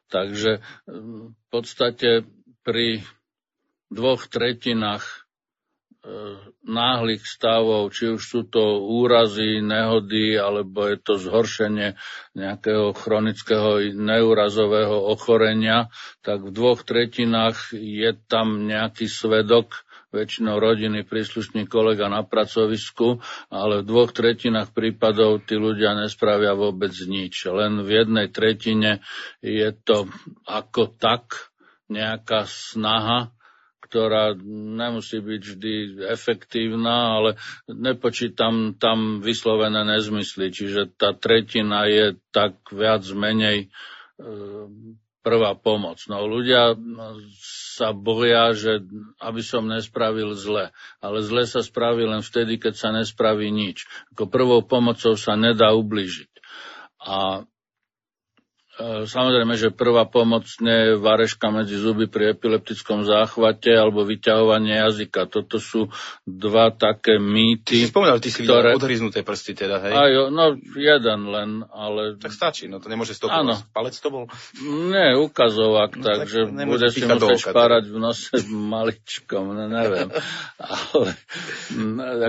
[0.07, 2.23] Takže mm, v podstate
[2.63, 3.03] pri
[3.91, 5.26] dvoch tretinách
[6.63, 11.95] náhlych stavov, či už sú to úrazy, nehody, alebo je to zhoršenie
[12.35, 15.91] nejakého chronického neurazového ochorenia,
[16.23, 23.19] tak v dvoch tretinách je tam nejaký svedok, väčšinou rodiny, príslušný kolega na pracovisku,
[23.51, 27.43] ale v dvoch tretinách prípadov tí ľudia nespravia vôbec nič.
[27.51, 29.03] Len v jednej tretine
[29.43, 30.07] je to
[30.47, 31.51] ako tak
[31.91, 33.35] nejaká snaha
[33.87, 34.35] ktorá
[34.77, 35.73] nemusí byť vždy
[36.11, 37.29] efektívna, ale
[37.71, 40.51] nepočítam tam vyslovené nezmysly.
[40.51, 43.67] Čiže tá tretina je tak viac menej e,
[45.27, 46.03] prvá pomoc.
[46.07, 46.71] No ľudia
[47.75, 48.79] sa boja, že
[49.19, 50.71] aby som nespravil zle.
[51.03, 53.83] Ale zle sa spraví len vtedy, keď sa nespraví nič.
[54.15, 56.31] Ako prvou pomocou sa nedá ubližiť.
[57.03, 57.43] A
[59.09, 65.25] samozrejme, že prvá pomoc nie je vareška medzi zuby pri epileptickom záchvate alebo vyťahovanie jazyka.
[65.25, 65.89] Toto sú
[66.29, 67.81] dva také mýty.
[67.81, 68.77] Ty si spomínal, ty si ktoré...
[68.77, 69.93] videl odhryznuté prsty teda, hej?
[69.97, 72.21] Aj, no, jeden len, ale...
[72.21, 73.41] Tak stačí, no to nemôže stopovať.
[73.41, 73.57] Áno.
[73.73, 74.29] Palec to bol?
[74.61, 78.29] Nie, ukazovák, no, takže tak bude si musieť špárať v nose
[78.77, 80.13] maličkom, no neviem.
[80.61, 81.17] ale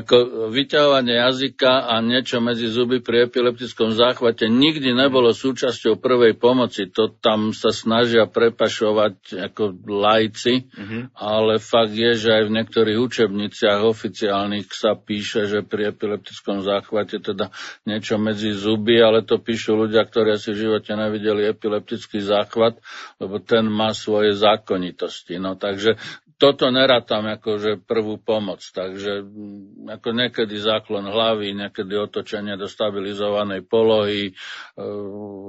[0.01, 6.87] ako vyťahovanie jazyka a niečo medzi zuby pri epileptickom záchvate nikdy nebolo súčasťou prvej pomoci.
[6.95, 11.03] To tam sa snažia prepašovať ako lajci, mm-hmm.
[11.19, 17.19] ale fakt je, že aj v niektorých učebniciach oficiálnych sa píše, že pri epileptickom záchvate
[17.19, 17.51] teda
[17.85, 22.79] niečo medzi zuby, ale to píšu ľudia, ktorí asi v živote nevideli epileptický záchvat,
[23.19, 25.43] lebo ten má svoje zákonitosti.
[25.43, 25.99] No takže
[26.39, 32.71] toto nerátam ako že prvú pomoc, takže mm, ako niekedy záklon hlavy, niekedy otočenie do
[32.71, 34.33] stabilizovanej polohy, e,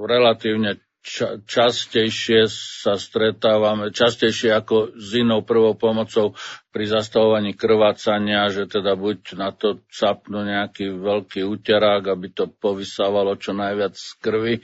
[0.04, 6.36] relatívne ča- častejšie sa stretávame, častejšie ako s inou prvou pomocou
[6.70, 13.34] pri zastavovaní krvácania, že teda buď na to capnú nejaký veľký úterák, aby to povysávalo
[13.34, 14.54] čo najviac z krvi,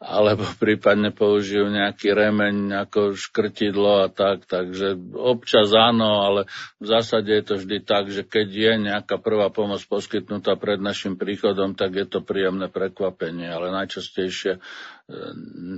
[0.00, 4.48] alebo prípadne použijú nejaký remeň ako škrtidlo a tak.
[4.48, 6.48] Takže občas áno, ale
[6.80, 11.20] v zásade je to vždy tak, že keď je nejaká prvá pomoc poskytnutá pred našim
[11.20, 14.56] príchodom, tak je to príjemné prekvapenie, ale najčastejšie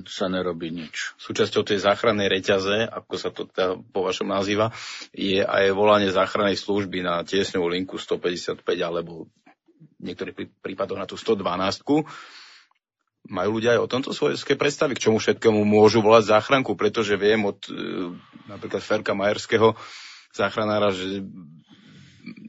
[0.04, 1.16] sa nerobí nič.
[1.16, 4.70] Súčasťou tej záchrannej reťaze, ako sa to teda po vašom nazýva,
[5.16, 9.26] je aj volanie záchrannej služby na tiesňovú linku 155 alebo
[9.98, 11.40] v niektorých prípadoch na tú 112.
[13.24, 17.40] Majú ľudia aj o tomto svoje predstavy, k čomu všetkému môžu volať záchranku, pretože viem
[17.48, 18.12] od e,
[18.52, 19.72] napríklad Ferka Majerského
[20.36, 21.24] záchranára, že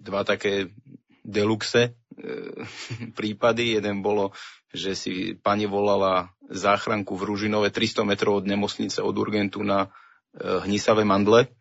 [0.03, 0.75] dva také
[1.23, 2.04] deluxe e,
[3.19, 3.77] prípady.
[3.77, 4.31] Jeden bolo,
[4.71, 9.89] že si pani volala záchranku v Ružinove 300 metrov od nemocnice od urgentu na e,
[10.67, 11.51] hnisavé mandle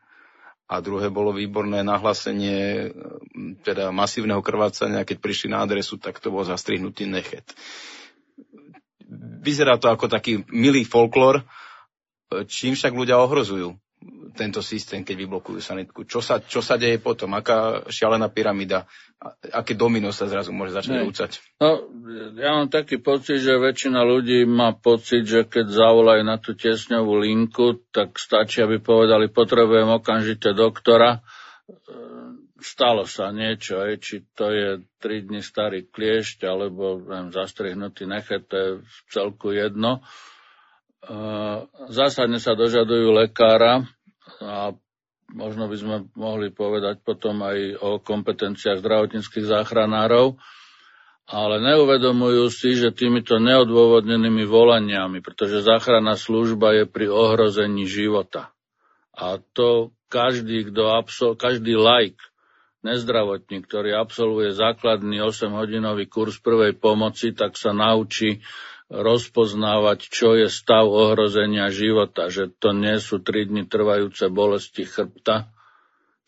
[0.64, 2.88] a druhé bolo výborné nahlásenie
[3.60, 7.44] teda masívneho krvácania, keď prišli na adresu, tak to bol zastrihnutý nechet.
[9.44, 11.44] Vyzerá to ako taký milý folklór,
[12.48, 13.76] čím však ľudia ohrozujú
[14.34, 16.04] tento systém, keď vyblokujú sanitku.
[16.04, 17.32] Čo sa, čo sa deje potom?
[17.38, 18.84] Aká šialená pyramída?
[19.54, 21.30] Aké domino sa zrazu môže začať rúcať?
[21.62, 21.88] No,
[22.36, 27.24] ja mám taký pocit, že väčšina ľudí má pocit, že keď zavolajú na tú tesňovú
[27.24, 31.24] linku, tak stačí, aby povedali, potrebujem okamžite doktora.
[32.60, 34.68] Stalo sa niečo, aj, či to je
[35.00, 40.04] 3 dny starý kliešť, alebo neviem, zastrihnutý nechet, to je v celku jedno
[41.88, 43.84] zásadne sa dožadujú lekára
[44.44, 44.76] a
[45.32, 50.36] možno by sme mohli povedať potom aj o kompetenciách zdravotníckých záchranárov,
[51.24, 58.52] ale neuvedomujú si, že týmito neodôvodnenými volaniami, pretože záchranná služba je pri ohrození života.
[59.16, 62.20] A to každý, kto absol, každý like,
[62.84, 68.44] nezdravotník, ktorý absolvuje základný 8-hodinový kurz prvej pomoci, tak sa naučí
[68.94, 75.50] rozpoznávať, čo je stav ohrozenia života, že to nie sú tri dni trvajúce bolesti chrbta,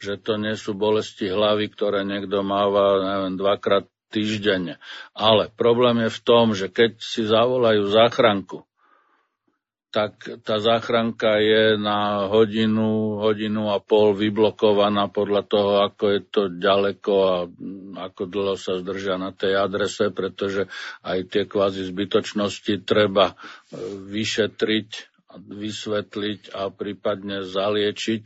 [0.02, 4.82] že to nie sú bolesti hlavy, ktoré niekto máva, neviem, dvakrát týždenne.
[5.16, 8.66] Ale problém je v tom, že keď si zavolajú záchranku,
[9.96, 10.12] tak
[10.44, 17.12] tá záchranka je na hodinu, hodinu a pol vyblokovaná podľa toho, ako je to ďaleko
[17.16, 17.34] a
[18.04, 20.68] ako dlho sa zdržia na tej adrese, pretože
[21.00, 23.34] aj tie kvázi zbytočnosti treba e,
[24.12, 24.88] vyšetriť,
[25.40, 28.24] vysvetliť a prípadne zaliečiť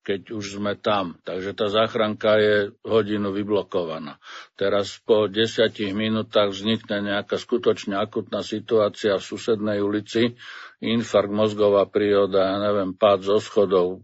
[0.00, 1.20] keď už sme tam.
[1.22, 4.16] Takže tá záchranka je hodinu vyblokovaná.
[4.56, 10.40] Teraz po desiatich minútach vznikne nejaká skutočne akutná situácia v susednej ulici,
[10.80, 14.00] infarkt, mozgová príroda, ja neviem, pád zo schodov,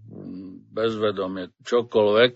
[0.71, 2.33] bezvedomie, čokoľvek,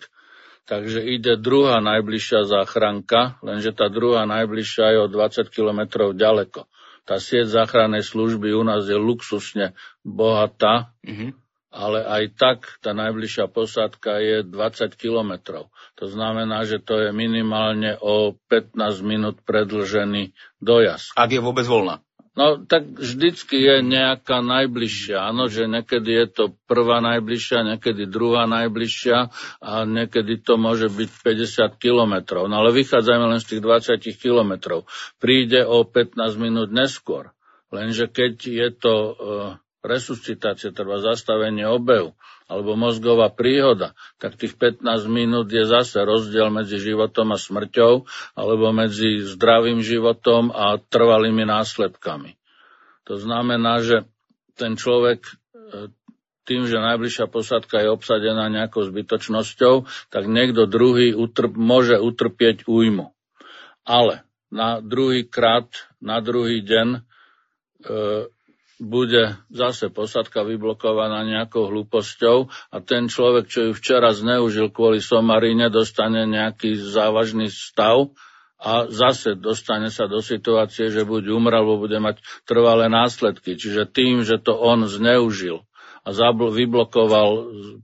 [0.64, 6.64] takže ide druhá najbližšia záchranka, lenže tá druhá najbližšia je o 20 kilometrov ďaleko.
[7.04, 11.36] Tá sieť záchrannej služby u nás je luxusne bohatá, mm-hmm
[11.70, 15.70] ale aj tak tá najbližšia posádka je 20 kilometrov.
[16.02, 18.74] To znamená, že to je minimálne o 15
[19.06, 21.14] minút predlžený dojazd.
[21.14, 22.02] Ak je vôbec voľná.
[22.38, 25.34] No, tak vždycky je nejaká najbližšia.
[25.34, 29.18] Áno, že niekedy je to prvá najbližšia, niekedy druhá najbližšia
[29.58, 32.46] a niekedy to môže byť 50 kilometrov.
[32.46, 34.86] No ale vychádzajme len z tých 20 kilometrov.
[35.18, 37.34] Príde o 15 minút neskôr.
[37.74, 39.14] Lenže keď je to uh,
[39.82, 42.14] resuscitácia, treba zastavenie obehu
[42.50, 48.74] alebo mozgová príhoda, tak tých 15 minút je zase rozdiel medzi životom a smrťou alebo
[48.74, 52.34] medzi zdravým životom a trvalými následkami.
[53.06, 54.02] To znamená, že
[54.58, 55.32] ten človek e,
[56.42, 63.14] tým, že najbližšia posádka je obsadená nejakou zbytočnosťou, tak niekto druhý utrp, môže utrpieť újmu.
[63.86, 65.70] Ale na druhý krát,
[66.02, 67.00] na druhý deň e,
[68.80, 75.68] bude zase posadka vyblokovaná nejakou hlúposťou a ten človek, čo ju včera zneužil kvôli somarine,
[75.68, 78.08] dostane nejaký závažný stav
[78.60, 83.56] a zase dostane sa do situácie, že buď umrel, alebo bude mať trvalé následky.
[83.56, 85.64] Čiže tým, že to on zneužil
[86.10, 87.30] a vyblokoval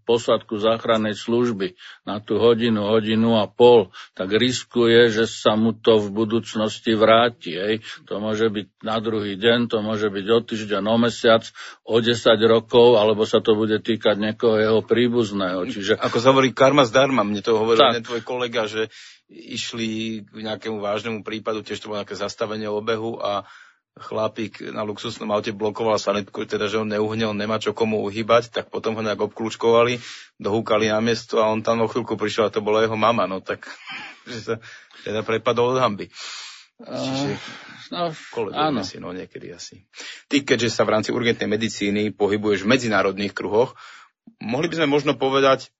[0.07, 1.75] posádku záchrannej služby
[2.07, 7.59] na tú hodinu, hodinu a pol, tak riskuje, že sa mu to v budúcnosti vráti.
[7.59, 7.75] Hej.
[8.07, 11.43] To môže byť na druhý deň, to môže byť o týždeň, o mesiac,
[11.83, 12.15] o 10
[12.47, 15.67] rokov, alebo sa to bude týkať niekoho jeho príbuzného.
[15.67, 15.99] Čiže...
[15.99, 18.07] Ako sa hovorí karma zdarma, mne to hovoril tak.
[18.07, 18.87] tvoj kolega, že
[19.27, 23.43] išli k nejakému vážnemu prípadu, tiež to bolo nejaké zastavenie obehu a
[23.97, 28.69] chlapík na luxusnom aute blokoval sanitku, teda že on neuhnel, nemá čo komu uhýbať, tak
[28.69, 29.97] potom ho nejak obklúčkovali,
[30.37, 33.41] dohúkali na miesto a on tam o chvíľku prišiel a to bola jeho mama, no
[33.41, 33.65] tak
[34.31, 34.55] že sa
[35.01, 36.13] teda prepadol od hamby.
[36.77, 37.41] Čiže
[37.89, 38.13] no,
[38.53, 38.85] áno.
[38.85, 39.89] si, no niekedy asi.
[40.29, 43.73] Ty, keďže sa v rámci urgentnej medicíny pohybuješ v medzinárodných kruhoch,
[44.45, 45.73] mohli by sme možno povedať,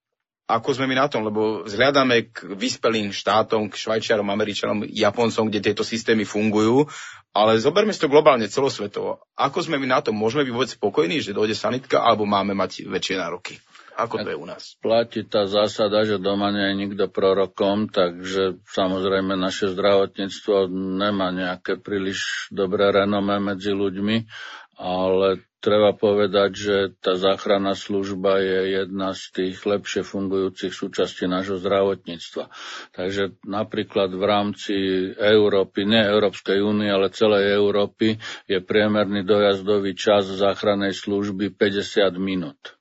[0.47, 5.59] ako sme my na tom, lebo vzhľadáme k vyspelým štátom, k Švajčiarom, Američanom, Japoncom, kde
[5.59, 6.87] tieto systémy fungujú,
[7.35, 9.27] ale zoberme si to globálne celosvetovo.
[9.35, 10.15] Ako sme my na tom?
[10.15, 13.59] Môžeme byť vôbec spokojní, že dojde sanitka, alebo máme mať väčšie nároky?
[13.97, 14.77] Ako to je u nás?
[14.85, 20.69] Platí tá zásada, že doma nie je nikto prorokom, takže samozrejme naše zdravotníctvo
[21.01, 24.29] nemá nejaké príliš dobré renome medzi ľuďmi,
[24.77, 31.57] ale treba povedať, že tá záchranná služba je jedna z tých lepšie fungujúcich súčastí nášho
[31.57, 32.53] zdravotníctva.
[32.93, 34.75] Takže napríklad v rámci
[35.13, 38.15] Európy, nie Európskej únie, ale celej Európy
[38.45, 41.83] je priemerný dojazdový čas záchrannej služby 50
[42.17, 42.77] minút.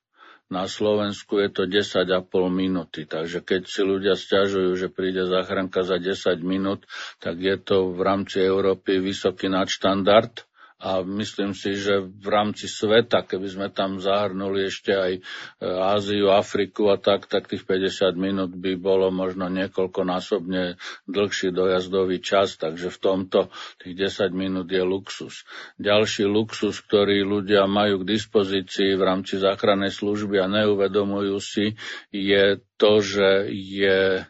[0.45, 2.05] Na Slovensku je to 10,5
[2.53, 6.85] minúty, takže keď si ľudia stiažujú, že príde záchranka za 10 minút,
[7.17, 13.23] tak je to v rámci Európy vysoký nadštandard a myslím si, že v rámci sveta,
[13.23, 15.21] keby sme tam zahrnuli ešte aj e,
[15.63, 20.75] Áziu, Afriku a tak, tak tých 50 minút by bolo možno niekoľkonásobne
[21.07, 23.39] dlhší dojazdový čas, takže v tomto
[23.79, 25.47] tých 10 minút je luxus.
[25.79, 31.79] Ďalší luxus, ktorý ľudia majú k dispozícii v rámci záchrannej služby a neuvedomujú si,
[32.11, 34.23] je to, že je e,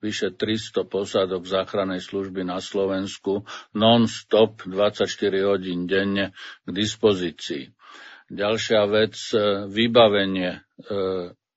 [0.00, 5.08] vyše 300 posádok záchrannej služby na Slovensku non-stop 24
[5.44, 7.72] hodín denne k dispozícii.
[8.26, 10.60] Ďalšia vec, e, vybavenie e,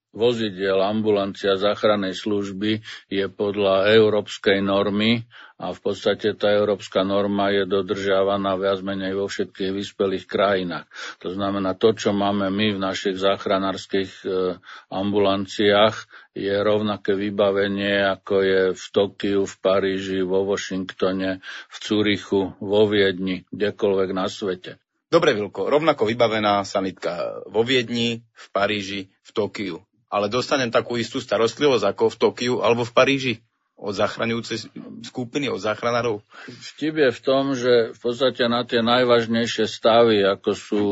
[0.10, 5.30] vozidiel, ambulancia záchrannej služby je podľa európskej normy
[5.60, 10.88] a v podstate tá európska norma je dodržiavaná viac menej vo všetkých vyspelých krajinách.
[11.20, 14.56] To znamená, to, čo máme my v našich záchranárskych e,
[14.88, 15.96] ambulanciách,
[16.32, 23.44] je rovnaké vybavenie, ako je v Tokiu, v Paríži, vo Washingtone, v Cúrichu, vo Viedni,
[23.52, 24.80] kdekoľvek na svete.
[25.10, 29.89] Dobre, Vilko, rovnako vybavená sanitka vo Viedni, v Paríži, v Tokiu.
[30.10, 33.36] Ale dostanem takú istú starostlivosť ako v Tokiu alebo v Paríži?
[33.80, 34.76] od zachraňujúcej
[35.08, 36.20] skupiny, od záchranárov?
[36.52, 40.84] Vtip je v tom, že v podstate na tie najvážnejšie stavy, ako sú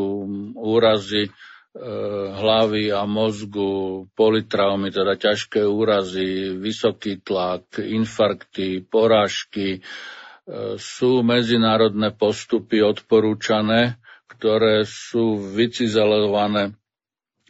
[0.56, 1.32] úrazy e,
[2.32, 9.80] hlavy a mozgu, politraumy, teda ťažké úrazy, vysoký tlak, infarkty, porážky, e,
[10.80, 14.00] sú medzinárodné postupy odporúčané,
[14.32, 16.72] ktoré sú vycizelované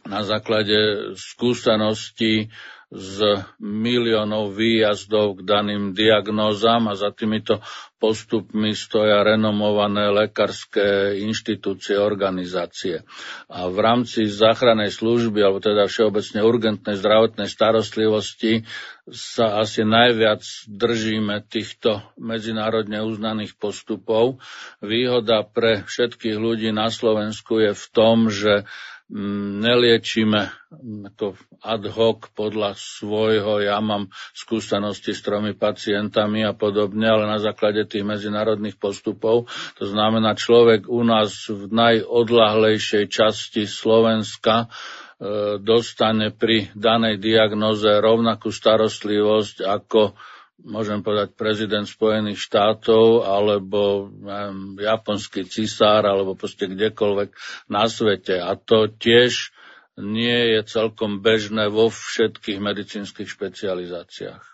[0.08, 2.48] na základe skúseností
[2.88, 7.60] z miliónov výjazdov k daným diagnózam a za týmito
[8.00, 13.04] postupmi stoja renomované lekárske inštitúcie, organizácie.
[13.52, 18.64] A v rámci záchrannej služby, alebo teda všeobecne urgentnej zdravotnej starostlivosti
[19.12, 24.40] sa asi najviac držíme týchto medzinárodne uznaných postupov.
[24.80, 28.64] Výhoda pre všetkých ľudí na Slovensku je v tom, že
[29.08, 30.52] Mm, neliečíme
[31.08, 31.32] ako
[31.64, 37.88] ad hoc podľa svojho, ja mám skúsenosti s tromi pacientami a podobne, ale na základe
[37.88, 39.48] tých medzinárodných postupov.
[39.80, 48.52] To znamená, človek u nás v najodlahlejšej časti Slovenska e, dostane pri danej diagnoze rovnakú
[48.52, 50.12] starostlivosť ako
[50.62, 57.30] môžem povedať prezident Spojených štátov alebo neviem, japonský cisár alebo proste kdekoľvek
[57.70, 58.42] na svete.
[58.42, 59.54] A to tiež
[59.98, 64.44] nie je celkom bežné vo všetkých medicínskych špecializáciách.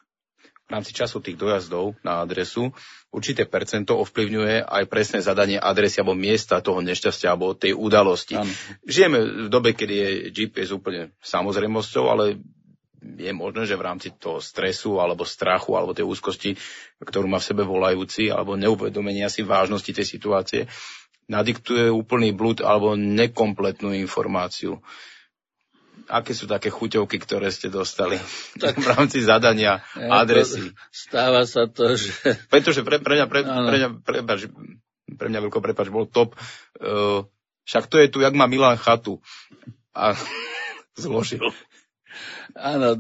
[0.65, 2.73] v rámci času tých dojazdov na adresu
[3.15, 8.35] určité percento ovplyvňuje aj presné zadanie adresy alebo miesta toho nešťastia alebo tej udalosti.
[8.35, 8.51] Ano.
[8.83, 12.43] Žijeme v dobe, kedy je GPS úplne samozrejmosťou, ale
[13.05, 16.57] je možné, že v rámci toho stresu alebo strachu alebo tej úzkosti,
[17.05, 20.61] ktorú má v sebe volajúci alebo neuvedomenia si vážnosti tej situácie,
[21.29, 24.81] nadiktuje úplný blúd alebo nekompletnú informáciu
[26.09, 28.21] aké sú také chuťovky, ktoré ste dostali
[28.63, 30.73] tak, v rámci zadania adresy?
[30.93, 32.13] Stáva sa to, že...
[32.53, 34.19] Pretože pre, pre mňa, pre, pre mňa, pre,
[35.17, 36.37] pre mňa veľko prepač, bol top.
[36.77, 37.25] Uh,
[37.65, 39.21] však to je tu, jak má Milan chatu.
[39.97, 40.13] A
[41.03, 41.55] zložil.
[42.55, 42.99] Áno,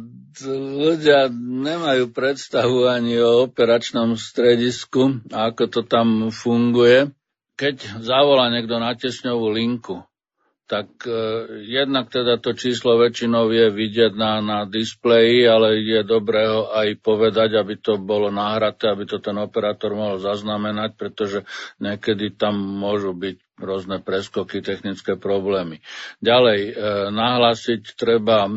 [0.79, 7.15] ľudia nemajú predstavu ani o operačnom stredisku, ako to tam funguje.
[7.55, 10.03] Keď zavolá niekto na tesňovú linku,
[10.65, 11.12] tak e,
[11.69, 17.05] jednak teda to číslo väčšinou je vidieť na, na displeji, ale je dobré ho aj
[17.05, 21.45] povedať, aby to bolo nahraté, aby to ten operátor mohol zaznamenať, pretože
[21.79, 25.81] niekedy tam môžu byť rôzne preskoky, technické problémy.
[26.21, 26.73] Ďalej, e,
[27.11, 28.53] nahlásiť treba e,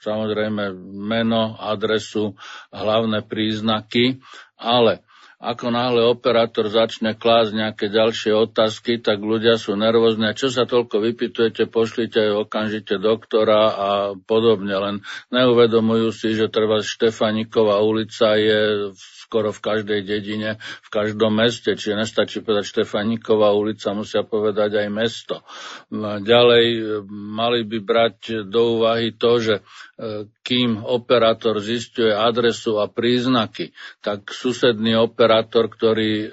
[0.00, 2.34] samozrejme meno, adresu,
[2.70, 4.18] hlavné príznaky,
[4.56, 5.05] ale
[5.36, 10.32] ako náhle operátor začne klásť nejaké ďalšie otázky, tak ľudia sú nervózni.
[10.32, 14.72] Čo sa toľko vypitujete, pošlite okamžite doktora a podobne.
[14.72, 14.96] Len
[15.28, 18.90] neuvedomujú si, že treba Štefaniková ulica je
[19.26, 24.88] skoro v každej dedine, v každom meste, čiže nestačí povedať Štefaniková ulica, musia povedať aj
[24.88, 25.42] mesto.
[26.22, 29.62] Ďalej e, mali by brať do úvahy to, že e,
[30.46, 35.25] kým operátor zistuje adresu a príznaky, tak susedný operátor,
[35.68, 36.28] ktorý e,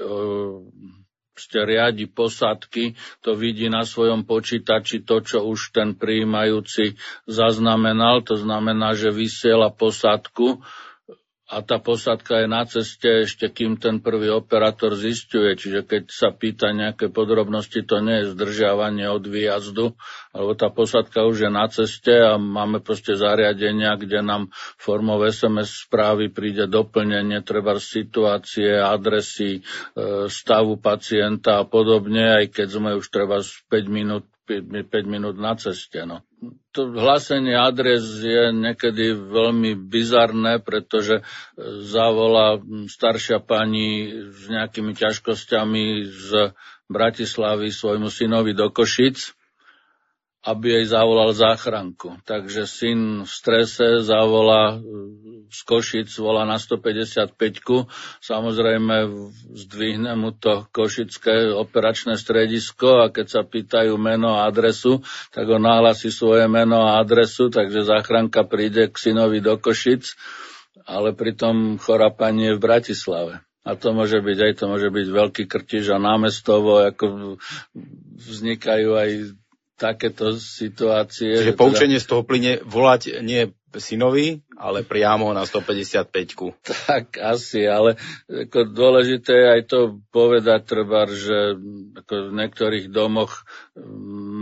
[1.34, 2.94] ste riadi posádky,
[3.26, 6.94] to vidí na svojom počítači to, čo už ten prijímajúci
[7.26, 10.62] zaznamenal, to znamená, že vysiela posádku
[11.54, 15.54] a tá posádka je na ceste ešte kým ten prvý operátor zistuje.
[15.54, 19.94] Čiže keď sa pýta nejaké podrobnosti, to nie je zdržiavanie od výjazdu,
[20.34, 24.50] alebo tá posádka už je na ceste a máme proste zariadenia, kde nám
[24.82, 29.62] formou SMS správy príde doplnenie treba situácie, adresy, e,
[30.26, 35.56] stavu pacienta a podobne, aj keď sme už treba 5 minút 5, 5 minút na
[35.56, 36.04] ceste.
[36.04, 36.22] No.
[36.76, 41.24] To hlásenie adres je niekedy veľmi bizarné, pretože e,
[41.88, 42.60] zavolá
[42.92, 46.52] staršia pani s nejakými ťažkosťami z
[46.92, 49.32] Bratislavy svojmu synovi do Košic
[50.44, 52.20] aby jej zavolal záchranku.
[52.28, 54.76] Takže syn v strese zavolá
[55.48, 57.40] z Košic, volá na 155
[58.20, 58.96] Samozrejme
[59.56, 65.00] zdvihne mu to košické operačné stredisko a keď sa pýtajú meno a adresu,
[65.32, 70.20] tak on nahlasí svoje meno a adresu, takže záchranka príde k synovi do Košic,
[70.84, 73.34] ale pritom chorá pani je v Bratislave.
[73.64, 77.40] A to môže byť aj to môže byť veľký krtiž a námestovo, ako
[78.20, 79.10] vznikajú aj
[79.84, 81.44] takéto situácie.
[81.44, 82.04] Čiže poučenie teda...
[82.04, 86.14] z toho plyne volať nie synovi, ale priamo na 155.
[86.94, 87.98] Tak asi, ale
[88.30, 89.80] ako dôležité je aj to
[90.14, 91.58] povedať treba, že
[92.04, 93.48] ako v niektorých domoch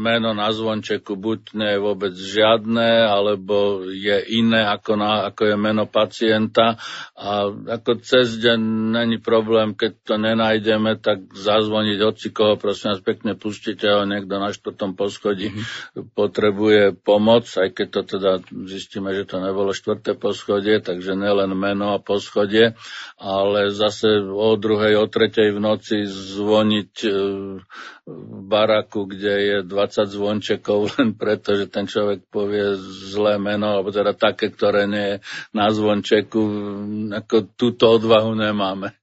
[0.02, 5.56] meno na zvončeku buď nie je vôbec žiadne, alebo je iné ako, na, ako je
[5.56, 6.76] meno pacienta
[7.16, 7.48] a
[7.80, 8.60] ako cez deň
[8.92, 14.36] není problém, keď to nenájdeme, tak zazvoniť hoci koho, prosím vás pekne pustite ho, niekto
[14.36, 16.12] na štvrtom poschodí mm-hmm.
[16.12, 18.32] potrebuje pomoc, aj keď to teda
[18.68, 22.74] zistíme, že to nebolo štvrté poschodie, takže nelen meno a poschodie,
[23.18, 27.12] ale zase o druhej, o tretej v noci zvoniť e,
[28.06, 32.78] v baraku, kde je 20 zvončekov len preto, že ten človek povie
[33.12, 35.18] zlé meno, alebo teda také, ktoré nie je
[35.52, 36.42] na zvončeku,
[37.12, 39.01] ako túto odvahu nemáme.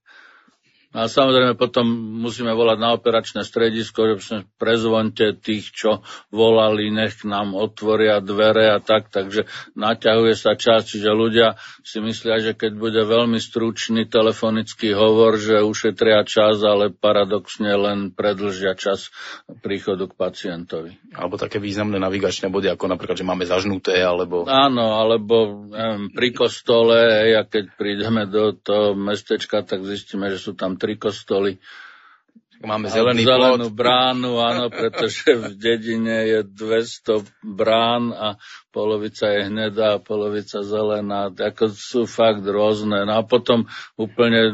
[0.89, 1.85] A samozrejme potom
[2.25, 6.01] musíme volať na operačné stredisko, že prezvonte tých, čo
[6.33, 9.45] volali, nech nám otvoria dvere a tak, takže
[9.77, 15.61] naťahuje sa čas, čiže ľudia si myslia, že keď bude veľmi stručný telefonický hovor, že
[15.61, 19.13] ušetria čas, ale paradoxne len predlžia čas
[19.61, 20.97] príchodu k pacientovi.
[21.13, 24.49] Alebo také významné navigačné body, ako napríklad, že máme zažnuté, alebo...
[24.49, 30.57] Áno, alebo neviem, pri kostole, a keď prídeme do toho mestečka, tak zistíme, že sú
[30.57, 31.59] tam tri kostoly.
[32.59, 33.77] Máme zelený zelenú plot.
[33.83, 38.35] bránu, áno, pretože v dedine je 200 brán a
[38.75, 41.31] polovica je hnedá a polovica zelená.
[41.31, 43.07] Ako sú fakt rôzne.
[43.07, 43.63] No a potom
[43.95, 44.51] úplne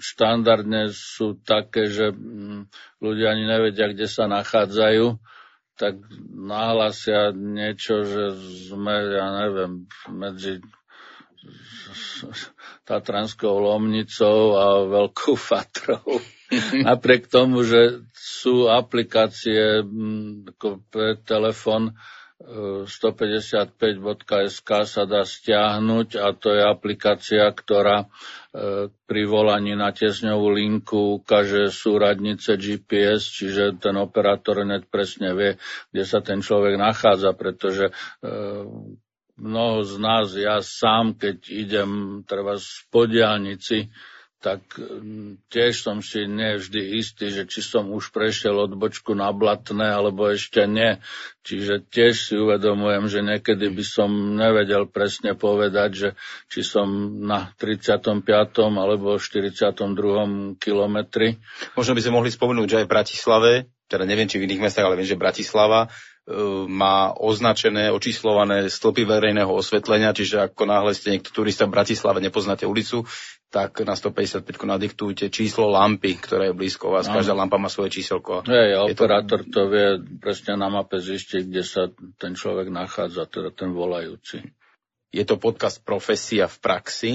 [0.00, 2.72] štandardne sú také, že mm,
[3.04, 5.20] ľudia ani nevedia, kde sa nachádzajú
[5.72, 5.98] tak
[6.30, 8.38] nahlasia niečo, že
[8.70, 10.62] sme, ja neviem, medzi
[12.82, 16.18] Tatranskou Lomnicou a Veľkou Fatrou.
[16.88, 19.86] Napriek tomu, že sú aplikácie
[20.46, 21.94] ako pre telefon
[22.42, 28.06] 155.sk sa dá stiahnuť a to je aplikácia, ktorá e,
[28.90, 35.54] pri volaní na tiesňovú linku ukáže súradnice GPS, čiže ten operátor hneď presne vie,
[35.94, 37.92] kde sa ten človek nachádza, pretože e,
[39.36, 41.90] mnoho z nás, ja sám, keď idem
[42.28, 43.92] treba z podialnici,
[44.42, 49.94] tak mm, tiež som si nevždy istý, že či som už prešiel odbočku na Blatné,
[49.94, 50.98] alebo ešte nie.
[51.46, 56.08] Čiže tiež si uvedomujem, že niekedy by som nevedel presne povedať, že
[56.50, 56.90] či som
[57.22, 58.26] na 35.
[58.58, 60.58] alebo 42.
[60.58, 61.38] kilometri.
[61.78, 63.50] Možno by sme mohli spomenúť, že aj v Bratislave,
[63.86, 65.86] teda neviem, či v iných mestách, ale viem, že Bratislava
[66.70, 72.62] má označené, očíslované stĺpy verejného osvetlenia, čiže ako náhle ste niekto turista v Bratislave, nepoznáte
[72.62, 73.02] ulicu,
[73.50, 77.10] tak na 155 nadiktujte číslo lampy, ktoré je blízko vás.
[77.10, 78.46] Každá lampa má svoje číselko.
[78.46, 79.50] Hej, operátor to...
[79.50, 79.88] to vie
[80.22, 84.46] presne na mape zistiť, kde sa ten človek nachádza, teda ten volajúci.
[85.10, 87.12] Je to podcast Profesia v praxi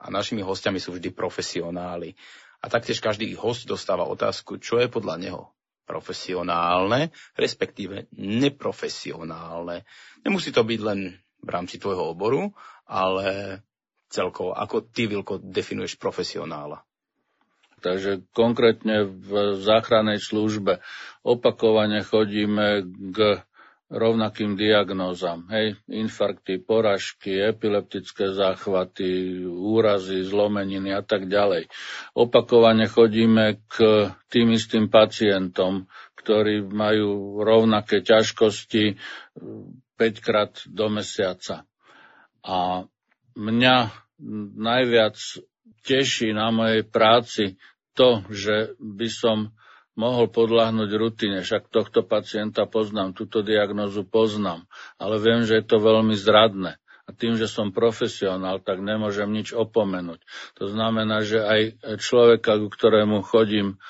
[0.00, 2.16] a našimi hostiami sú vždy profesionáli.
[2.58, 5.42] A taktiež každý host dostáva otázku, čo je podľa neho
[5.88, 9.88] profesionálne, respektíve neprofesionálne.
[10.20, 11.00] Nemusí to byť len
[11.40, 12.52] v rámci tvojho oboru,
[12.84, 13.60] ale
[14.06, 16.84] celkovo, ako ty, Vilko, definuješ profesionála?
[17.78, 19.30] Takže konkrétne v
[19.62, 20.82] záchrannej službe
[21.22, 22.82] opakovane chodíme
[23.14, 23.38] k
[23.88, 25.48] rovnakým diagnózam.
[25.48, 31.72] Hej, infarkty, poražky, epileptické záchvaty, úrazy, zlomeniny a tak ďalej.
[32.12, 35.88] Opakovane chodíme k tým istým pacientom,
[36.20, 39.00] ktorí majú rovnaké ťažkosti
[39.96, 41.64] 5 krát do mesiaca.
[42.44, 42.84] A
[43.32, 43.76] mňa
[44.58, 45.16] najviac
[45.80, 47.44] teší na mojej práci
[47.96, 49.56] to, že by som
[49.98, 54.62] mohol podľahnúť rutine, však tohto pacienta poznám, túto diagnozu poznám,
[54.94, 56.78] ale viem, že je to veľmi zradné.
[57.04, 60.20] A tým, že som profesionál, tak nemôžem nič opomenúť.
[60.60, 61.60] To znamená, že aj
[61.98, 63.80] človeka, ku ktorému chodím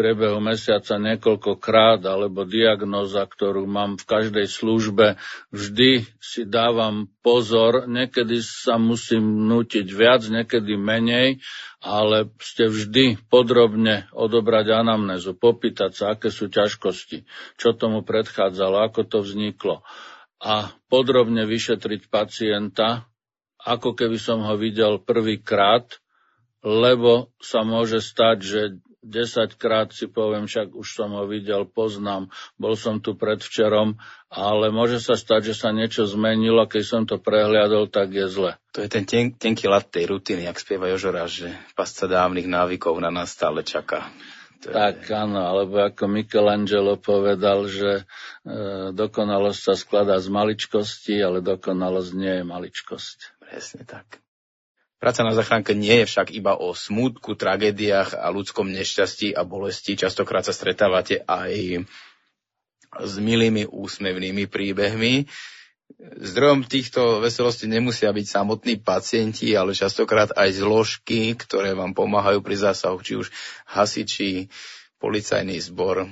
[0.00, 5.20] priebehu mesiaca niekoľkokrát, alebo diagnóza, ktorú mám v každej službe,
[5.52, 11.44] vždy si dávam pozor, niekedy sa musím nútiť viac, niekedy menej,
[11.84, 17.28] ale ste vždy podrobne odobrať anamnézu, popýtať sa, aké sú ťažkosti,
[17.60, 19.84] čo tomu predchádzalo, ako to vzniklo.
[20.40, 23.04] A podrobne vyšetriť pacienta,
[23.60, 26.00] ako keby som ho videl prvýkrát,
[26.64, 28.60] lebo sa môže stať, že
[29.00, 32.28] 10 krát si poviem, však už som ho videl, poznám,
[32.60, 33.96] bol som tu predvčerom,
[34.28, 38.52] ale môže sa stať, že sa niečo zmenilo, keď som to prehliadol, tak je zle.
[38.76, 43.00] To je ten ten tenký lat tej rutiny, jak spieva Jožora, že pasca dávnych návykov
[43.00, 44.12] na nás stále čaká.
[44.60, 45.16] To tak, je...
[45.16, 48.04] áno, alebo ako Michelangelo povedal, že
[48.44, 53.40] e, dokonalosť sa skladá z maličkosti, ale dokonalosť nie je maličkosť.
[53.40, 54.20] Presne tak.
[55.00, 59.96] Práca na zachránke nie je však iba o smútku, tragédiách a ľudskom nešťastí a bolesti.
[59.96, 61.88] Častokrát sa stretávate aj
[63.00, 65.24] s milými úsmevnými príbehmi.
[66.20, 72.60] Zdrojom týchto veselostí nemusia byť samotní pacienti, ale častokrát aj zložky, ktoré vám pomáhajú pri
[72.60, 73.32] zásahu, či už
[73.72, 74.52] hasiči,
[75.00, 76.04] policajný zbor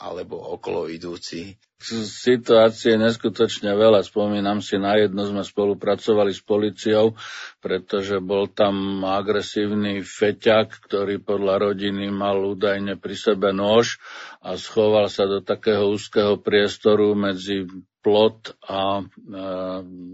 [0.00, 4.04] alebo okolo idúci situácie neskutočne veľa.
[4.04, 7.16] Spomínam si, na jedno sme spolupracovali s policiou,
[7.64, 13.96] pretože bol tam agresívny feťak, ktorý podľa rodiny mal údajne pri sebe nôž
[14.44, 17.64] a schoval sa do takého úzkeho priestoru medzi
[18.04, 19.04] plot a e,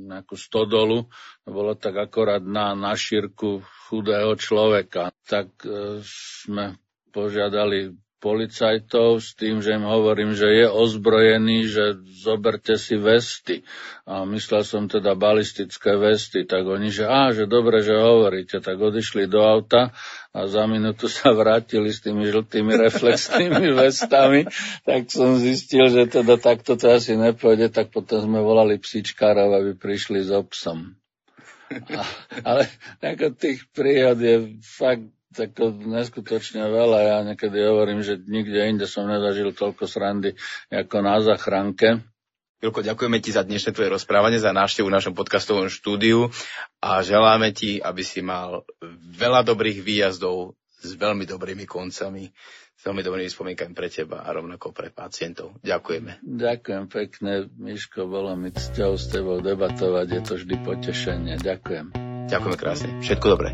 [0.06, 1.10] nejakú stodolu.
[1.42, 5.10] Bolo tak akorát na, na šírku chudého človeka.
[5.26, 6.78] Tak e, sme
[7.10, 13.62] požiadali policajtov s tým, že im hovorím, že je ozbrojený, že zoberte si vesty.
[14.02, 18.82] A myslel som teda balistické vesty, tak oni, že á, že dobre, že hovoríte, tak
[18.82, 19.94] odišli do auta
[20.34, 24.50] a za minútu sa vrátili s tými žltými reflexnými vestami,
[24.82, 29.72] tak som zistil, že teda takto to asi nepôjde, tak potom sme volali psičkárov, aby
[29.78, 30.98] prišli s obsom.
[31.70, 32.02] A,
[32.46, 32.62] ale
[33.14, 36.98] ako tých príhod je fakt tak to neskutočne veľa.
[37.04, 40.32] Ja niekedy hovorím, že nikde inde som nezažil toľko srandy
[40.72, 42.00] ako na zachránke.
[42.56, 46.32] Vilko, ďakujeme ti za dnešné tvoje rozprávanie, za návštevu v našom podcastovom štúdiu
[46.80, 48.64] a želáme ti, aby si mal
[49.12, 52.32] veľa dobrých výjazdov s veľmi dobrými koncami,
[52.72, 55.60] s veľmi dobrými spomienkami pre teba a rovnako pre pacientov.
[55.60, 56.24] Ďakujeme.
[56.24, 61.34] Ďakujem pekne, Miško, bolo mi cťou s tebou debatovať, je to vždy potešenie.
[61.36, 61.86] Ďakujem.
[62.26, 62.88] Ďakujeme krásne.
[63.04, 63.52] Všetko dobré.